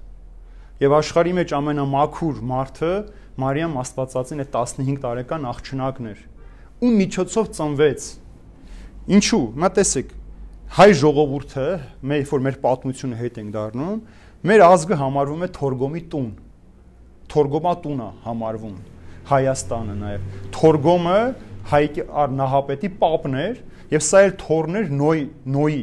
[0.81, 2.91] Եւ աշխարհի մեջ ամենամաքուր մարդը
[3.41, 6.23] Մարիամ Աստվածածին այդ 15 տարեկան աղջնակն էր։
[6.77, 8.07] Ու միջոցով ծնվեց։
[9.17, 10.11] Ինչու՞։ Մա տեսեք,
[10.77, 11.67] հայ ժողովուրդը,
[12.11, 13.99] մեր որ մեր պատմությունը հետ ենք դառնում,
[14.51, 16.31] մեր ազգը համարվում է Թորգոմի տուն։
[17.33, 18.75] Թորգոմա տունը համարվում
[19.27, 21.19] Հայաստանը նաև։ Թորգոմը
[21.71, 21.83] հայ
[22.37, 23.57] նահապետի պապն էր
[23.91, 25.23] եւ սա էլ թորներ նոյ
[25.57, 25.81] նոյի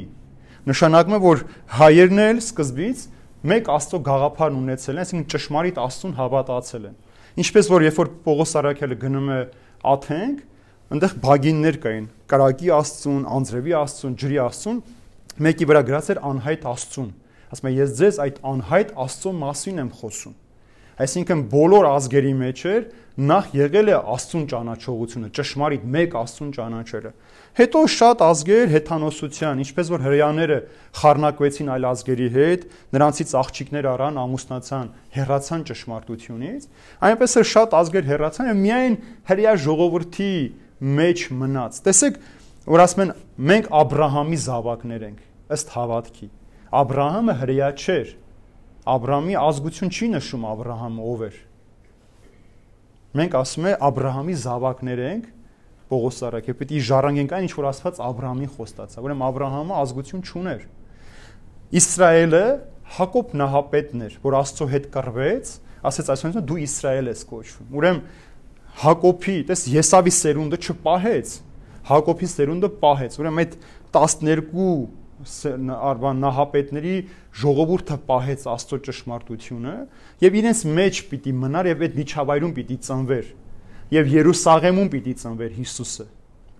[0.65, 1.43] նշանակում է որ
[1.79, 3.01] հայերն էլ սկզբից
[3.45, 6.95] մեկ աստծո գաղափարն ունեցել են, այսինքն ճշմարիտ աստծուն հավատացել են։
[7.45, 9.39] Ինչպես որ երբ որ Պողոս Արաքյալը գնում է
[9.95, 10.39] Աթենք,
[10.95, 14.81] այնտեղ բագիններ կային, կրակի աստծուն, անձրևի աստծուն, ջրի աստծուն,
[15.45, 17.11] մեկի վրա գրած էր անհայտ աստծուն։
[17.55, 20.35] Ասում է ես ձեզ այդ անհայտ աստծո մասին եմ խոսում։
[21.05, 22.85] Այսինքն բոլոր ազգերի մեջ էր
[23.35, 27.13] նախ եղել է աստծուն ճանաչողությունը, ճշմարիտ մեկ աստծուն ճանաչելը։
[27.55, 30.57] Հետո շատ ազգեր հեթանոսության, ինչպես որ հрьяաները
[30.99, 32.65] խառնակվեցին այլ ազգերի հետ,
[32.97, 36.67] նրանցից աղջիկներ առան, ամուսնացան, հերացան ճշմարտությունից,
[37.07, 38.97] այնպես էլ շատ ազգեր հերացան եւ միայն
[39.31, 40.35] հрья ժողովրդի
[40.99, 42.19] մեջ մնաց։ Տեսեք,
[42.75, 43.15] որ ասում են
[43.55, 45.23] մենք Աբ รา համի զավակներ ենք
[45.55, 46.29] ըստ հավատքի։
[46.75, 48.13] Աբ รา համը հрья չէր։
[48.95, 51.37] Աբ รา համի ազգություն չի նշում Աբ รา համը ով էր։
[53.15, 55.31] Մենք ասում ենք Աբ รา համի զավակներ ենք
[55.91, 60.63] Պողոս Սարակե, պետք է ժառանգենք այն ինչ որ Աստված Աբրահամին խոստացա։ Ուրեմն Աբրահամը ազգություն չուներ։
[61.81, 62.45] Իսրայելը
[62.95, 65.53] Հակոբ նահապետն էր, որ Աստծո հետ կռվեց,
[65.89, 68.03] ասեց այսօր դու Իսրայել ես կոչվում։ Ուրեմն
[68.85, 71.33] Հակոբի, տես Եսավի սերունդը չպահեց,
[71.85, 73.57] Հակոբի սերունդը պահեց։ Ուրեմն այդ
[73.95, 74.69] 12
[75.25, 76.95] արբան նահապետների
[77.41, 79.75] ժողովուրդը պահեց Աստծո ճշմարտությունը
[80.25, 83.29] եւ իրենց մեջ պիտի մնար եւ այդ միջավայրում պիտի ծնվեր
[83.93, 86.07] եւ Երուսաղեմում պիտի ծնվեր Հիսուսը։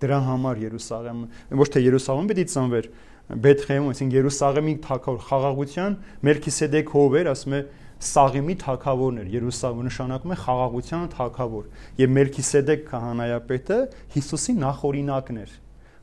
[0.05, 2.89] Դրա համար Երուսաղեմը ոչ թե Երուսաղեմը պիտի ծնվեր
[3.25, 5.95] Բեթխեհում, այսինքն Երուսաղեմի թագավոր խաղաղության
[6.29, 7.61] Մելքիսեդեկ հով էր, ասում է
[8.05, 11.65] Սաղեմի թագավորն էր, Երուսաղեմը նշանակում է խաղաղության թագավոր։
[12.05, 13.77] Եվ Մելքիսեդեկ քահանայապետը
[14.15, 15.53] Հիսուսի նախօրինակն էր։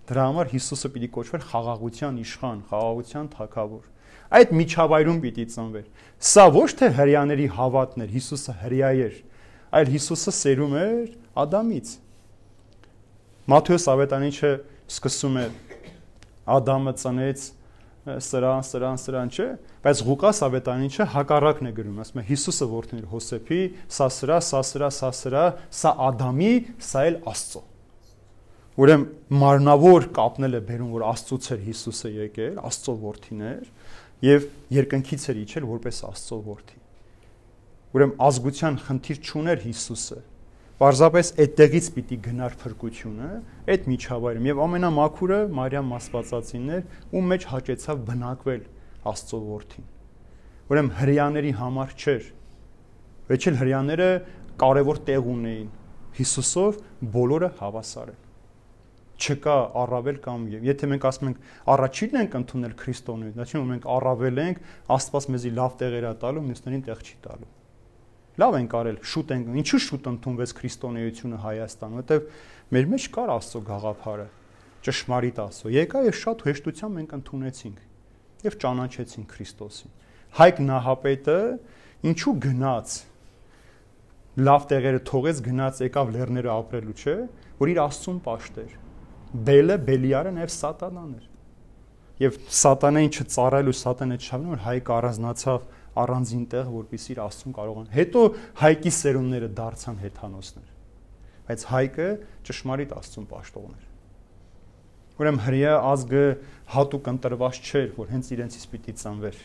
[0.02, 3.84] Դրա համար Հիսուսը պիտի կոչվեր խաղաղության իշխան, խաղաղության թագավոր։
[4.32, 5.86] Այդ միջավայրում պիտի ծնվեր։
[6.32, 9.14] Սա ոչ թե հрьяաների հավատն էր, Հիսուսը հрья էր,
[9.72, 11.08] այլ Հիսուսը սերում էր
[11.42, 11.92] Ադամից։
[13.52, 14.52] Մատթեոս ավետանիչը
[14.92, 15.46] սկսում է
[16.52, 17.48] Ադամը ծնեց
[18.02, 19.46] սրան, սրան, սրան չէ,
[19.84, 23.60] բայց Ղուկաս ավետանիչը հակառակն է գրում, ասում է Հիսուսը որդին էր Հոսեփի,
[23.94, 25.44] սա սրա, սա սրա, սա սրա,
[25.78, 26.52] սա Ադամի,
[26.82, 27.62] սա էլ Աստծո։
[28.82, 33.66] Ուրեմն մարմնավոր կապնել է բերում, որ Աստծոց էր Հիսուսը եկել, Աստծո որդին էր
[34.26, 34.46] եւ
[34.82, 36.81] երկնքից էր իջել որպես Աստծո որդի
[37.92, 40.18] ուրեմն ազգության խնդիր չուներ Հիսուսը։
[40.82, 43.28] Պարզապես այդտեղից պիտի գնար փրկությունը,
[43.72, 46.82] այդ միջավայրում եւ ամենամաքուրը Մարիամ Աստվածածիններ,
[47.12, 48.64] ում մեջ հաճեցավ բնակվել
[49.12, 49.86] Աստծո որդին։
[50.72, 52.26] Ուրեմն հрьяաների համար չէր։
[53.30, 54.10] Վերջին հрьяաները
[54.62, 55.70] կարևոր տեղ ունեին
[56.18, 56.82] Հիսուսով
[57.12, 58.20] բոլորը հավասար են
[59.22, 61.42] չկա առավել կամ եթե մենք ասում ենք
[61.74, 64.62] առաջինն ենք ընդունել քրիստոնեություն, դա չի որ մենք առավել ենք,
[64.98, 67.50] Աստված մեզի լավ տեղեր է տալու, մյուսներին տեղ չի տալու։
[68.40, 72.28] Լավ են կարել, շուտ են, ինչու շուտ ընդունվեց քրիստոնեությունը Հայաստանում, որտեվ
[72.72, 74.26] մեր մեջ կար Աստծո գաղափարը,
[74.88, 77.82] ճշմարիտ Աստծո։ Եկա եւ շատ հեշտությամբ մենք ընդունեցինք
[78.42, 79.92] եւ ճանաչեցինք Քրիստոսին։
[80.32, 81.38] Հայկ Նահապետը
[82.08, 82.94] ինչու գնաց
[84.32, 87.16] լավ տեղերը թողեց գնաց եկավ լեռները ապրելու, չէ,
[87.60, 88.70] որ իր Աստծուն պաշտեր։
[89.48, 91.28] Բելը, Բելիարը նաև սատանան էր։
[92.22, 95.68] Եվ սատանային չծառայելու սատանը չավն որ հայկ առանձնացավ
[96.02, 98.22] առանձին տեղ, որտիսի իր Աստծուն կարողան։ Հետո
[98.62, 100.68] Հայկի սերունդները դարձան հեթանոսներ։
[101.48, 102.10] Բայց Հայկը
[102.48, 103.88] ճշմարիտ Աստծուն պաշտողներ։
[105.22, 106.22] Ուրեմն հрья ազգը
[106.72, 109.42] հատուկ ընտրված չէր, որ հենց իրենցից պիտի ծնվեր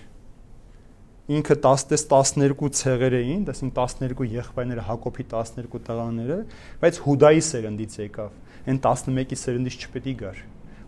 [1.28, 6.38] ինքը 10-ից 12 ցեղեր էին, դասին 12 եղբայրները Հակոբի 12 տղաները,
[6.80, 8.38] բայց Հուդայի սերնդից եկավ։
[8.72, 10.39] Այն 11-ի սերնդից չպետք է գար։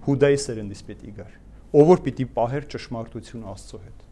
[0.07, 1.34] Հուդայի սերնդից պետք է գար։
[1.76, 4.09] Ով որ պիտի պահեր ճշմարտություն Աստծո հետ։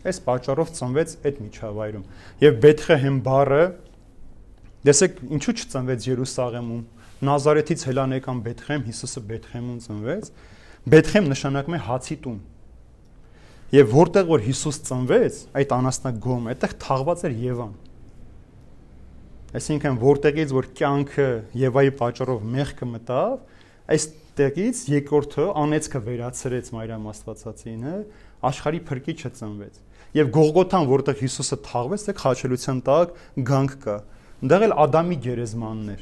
[0.00, 2.04] Այս պատճառով ծնվեց այդ միջավայրում։
[2.40, 3.64] Եվ Բեթխեհեմ բառը
[4.88, 6.84] դեսեք ինչու չծնվեց Երուսաղեմում։
[7.20, 10.30] Նազարեթից հելանեկան Բեթխեմ Հիսուսը Բեթխեմում ծնվեց։
[10.94, 12.38] Բեթխեմ նշանակում է հացի տուն։
[13.70, 17.74] Եվ որտեղ որ Հիսուս ծնվեց, այդ անասնագոմ, այդտեղ թաղված էր Եվան։
[19.60, 21.28] Այսինքն որտեղից որ կյանքը
[21.60, 23.36] Եվայի պատճառով մեղքը մտավ,
[23.90, 27.94] այստեղից երկրորդը անեծքը վերացրեց Մարիամ Աստվածածինը,
[28.50, 29.80] աշխարհի փրկիչը ծնվեց։
[30.10, 33.10] Եվ Գողգոթան, որտեղ Հիսուսը թաղվեց, դե խաչելության տակ
[33.46, 33.92] գանք կա։
[34.40, 36.00] Այնտեղ էլ Ադամի գերեզմանն էր։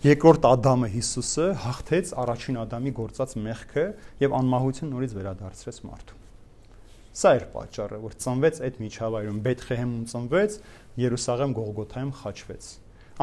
[0.00, 3.84] Երկրորդ Ադամը Հիսուսը հաղթեց առաջին Ադամի գործած մեղքը
[4.24, 6.22] եւ անմահություն նորից վերադարձրեց մարդուն։
[7.20, 10.56] Սա էր պատճառը, որ ծնվեց այդ միջավայրում, Բեթխեհեմում ծնվեց,
[11.04, 12.70] Երուսաղեմ Գողգոթայում խաչվեց։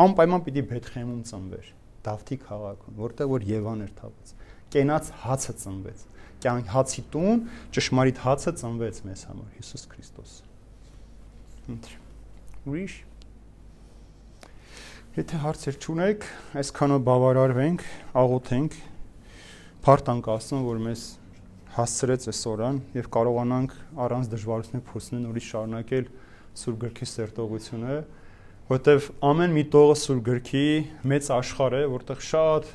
[0.05, 1.71] Անպայման պիտի Բեթխեհեմում ծնվեր,
[2.05, 4.35] Դավթի քաղաքում, որտեղ որ Եվան էր թափած։
[4.77, 6.05] Կենաց հացը ծնվեց
[6.43, 7.43] կյանք հացի տուն
[7.77, 10.33] ճշմարիտ հացը ծնվեց մեզ համար Հիսուս Քրիստոս։
[12.67, 12.97] Ուրիշ
[15.17, 16.25] Եթե հարցեր չունեք,
[16.61, 17.83] այսքանով բավարարվենք,
[18.21, 18.75] աղոթենք,
[19.87, 21.05] փարտանք Աստծուն, որ մեզ
[21.73, 23.73] հասցրեց այս օրան եւ կարողանանք
[24.05, 26.11] առանց դժվարությունների փորձնեն ուրիշ շարունակել
[26.61, 27.97] Սուրբ Գրքի սերտողությունը,
[28.69, 30.63] որտեվ ամեն մի տողը Սուրբ Գրքի
[31.13, 32.71] մեծ աշխարհ է, որտեղ շատ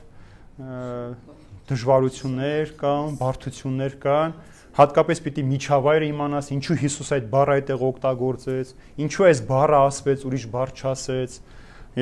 [1.72, 4.36] դժվարություններ կան, բարդություններ կան,
[4.76, 8.70] հատկապես պիտի միջավայրը իմանաս, ինչու Հիսուս այդ բառը այդտեղ օգտագործեց,
[9.04, 11.36] ինչու այս բառը ասվեց, ուրիշ բառ չասեց։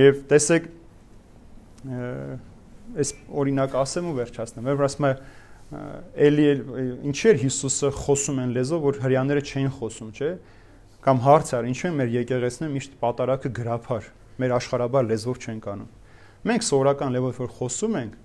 [0.00, 0.68] Եվ տեսեք,
[3.00, 5.12] այս օրինակ ասեմ ու վերջացնեմ։ Եվ ասում է
[5.70, 6.46] էլի
[7.10, 10.30] ինչի էր Հիսուսը խոսում են լեզով, որ հрьяները չէին խոսում, չէ՞։
[11.00, 14.08] Կամ հարց առ, ինչու է մեր եկեղեցին միշտ պատարակը գրափար,
[14.42, 15.92] մեր աշխարհաբար լեզվով չենք անում։
[16.50, 18.18] Մենք սովորական լեզվով որ խոսում ենք,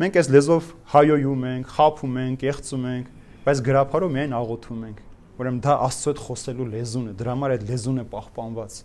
[0.00, 3.08] Մենք այս լեզով հայոյում ենք, խափում ենք, եղծում ենք,
[3.44, 5.02] բայց գրափարով միայն աղոթում ենք։
[5.42, 8.78] Ուրեմն դա Աստծո հետ խոսելու լեզուն է, դրա համար այդ լեզուն է պահպանված,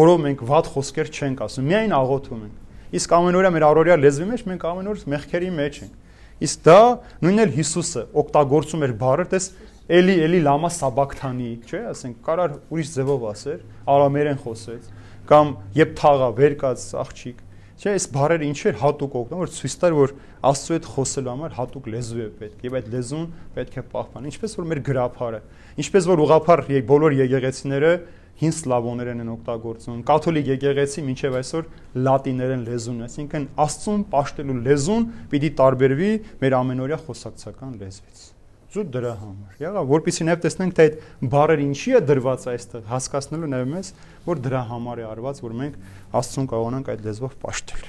[0.00, 4.44] որով մենք վատ խոսքեր չենք ասում, միայն աղոթում ենք։ Իսկ ամենօրյա մեր առօրյա լեզվի մեջ
[4.50, 5.98] մենք ամեն օր մեղքերի մեջ ենք։
[6.40, 6.80] Իսկ դա
[7.20, 9.46] նույնն էլ Հիսուսը օգտագործում էր բառը, տես
[9.90, 14.88] էլի էլի լամա սաբակթանի, չէ՞, ասենք, կարար ուրիշ ձևով ասեր, արամերեն խոսեց,
[15.30, 17.42] կամ երբ թաղա վեր կաց աղջիկ,
[17.80, 20.10] Չէ, այս բառերը ինչ էր հատուկ օգնում, որ ցույց տար, որ
[20.50, 23.22] Աստծո հետ խոսելու համար հատուկ լեզու է պետք, եւ այդ լեզուն
[23.56, 25.40] պետք է պահպանել, ինչպես որ մեր գրափարը,
[25.80, 27.92] ինչպես որ ուղափառ բոլոր եկեղեցիները
[28.40, 31.70] հին սլավոներեն են օգտագործում, կաթոլիկ եկեղեցի մինչև այսօր
[32.08, 38.29] լատիներեն լեզուն է, այսինքն Աստծուն պաշտելու լեզուն պիտի տարբերվի մեր ամենօրյա խոսակցական լեզվից
[38.70, 40.98] զուտ դրա համար։ Եղա, որpիսի նաև տեսնենք թե այդ
[41.32, 43.88] բառերը ինչի է դրված այստեղ, հասկացնելու նաև մեզ,
[44.28, 45.80] որ դրա համար է արված, որ մենք
[46.20, 47.88] Աստծուն կարողանանք այդ լեզվով պաշտել։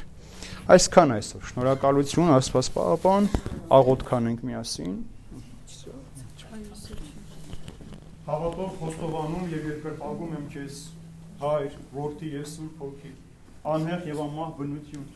[0.72, 3.30] Այսքան այսօր։ Շնորհակալություն Աստված Պապան,
[3.78, 4.96] աղոթ կանենք միասին։
[8.32, 10.82] Հավատով խոստովանում եւ երկրպագում եմ քեզ,
[11.42, 13.12] Հայր, Որդի եւ Սուրբ Հոգի,
[13.76, 15.08] անհեղ եւ անմահ բնություն,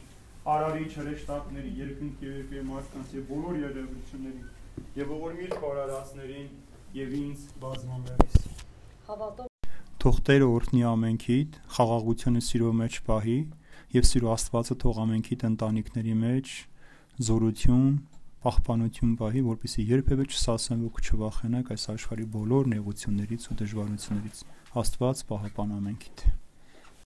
[0.55, 4.43] արարիչ հրեշտակների, երկնքի եւ մարդկանց եւ բոլոր երևույթների
[4.99, 6.47] եւ ողորմիր խորարածներին
[6.95, 8.47] եւ ինձ բազմամերիս։
[9.09, 9.51] Հավատով
[10.05, 13.37] Թող Տերը օրհնի ամենքիդ, խաղաղությունը սիրո մեջ պահի
[13.95, 16.51] եւ սիրո Աստվածը թող ամենքիդ ընտանիքների մեջ
[17.25, 17.87] զորություն,
[18.45, 24.41] պահպանություն պահի, որպեսզի երբևէ չսասեն ու չվախենաք այս աշխարհի բոլոր նեղություններից ու դժվարություններից։
[24.85, 26.25] Աստված պահապան ամենքիդ։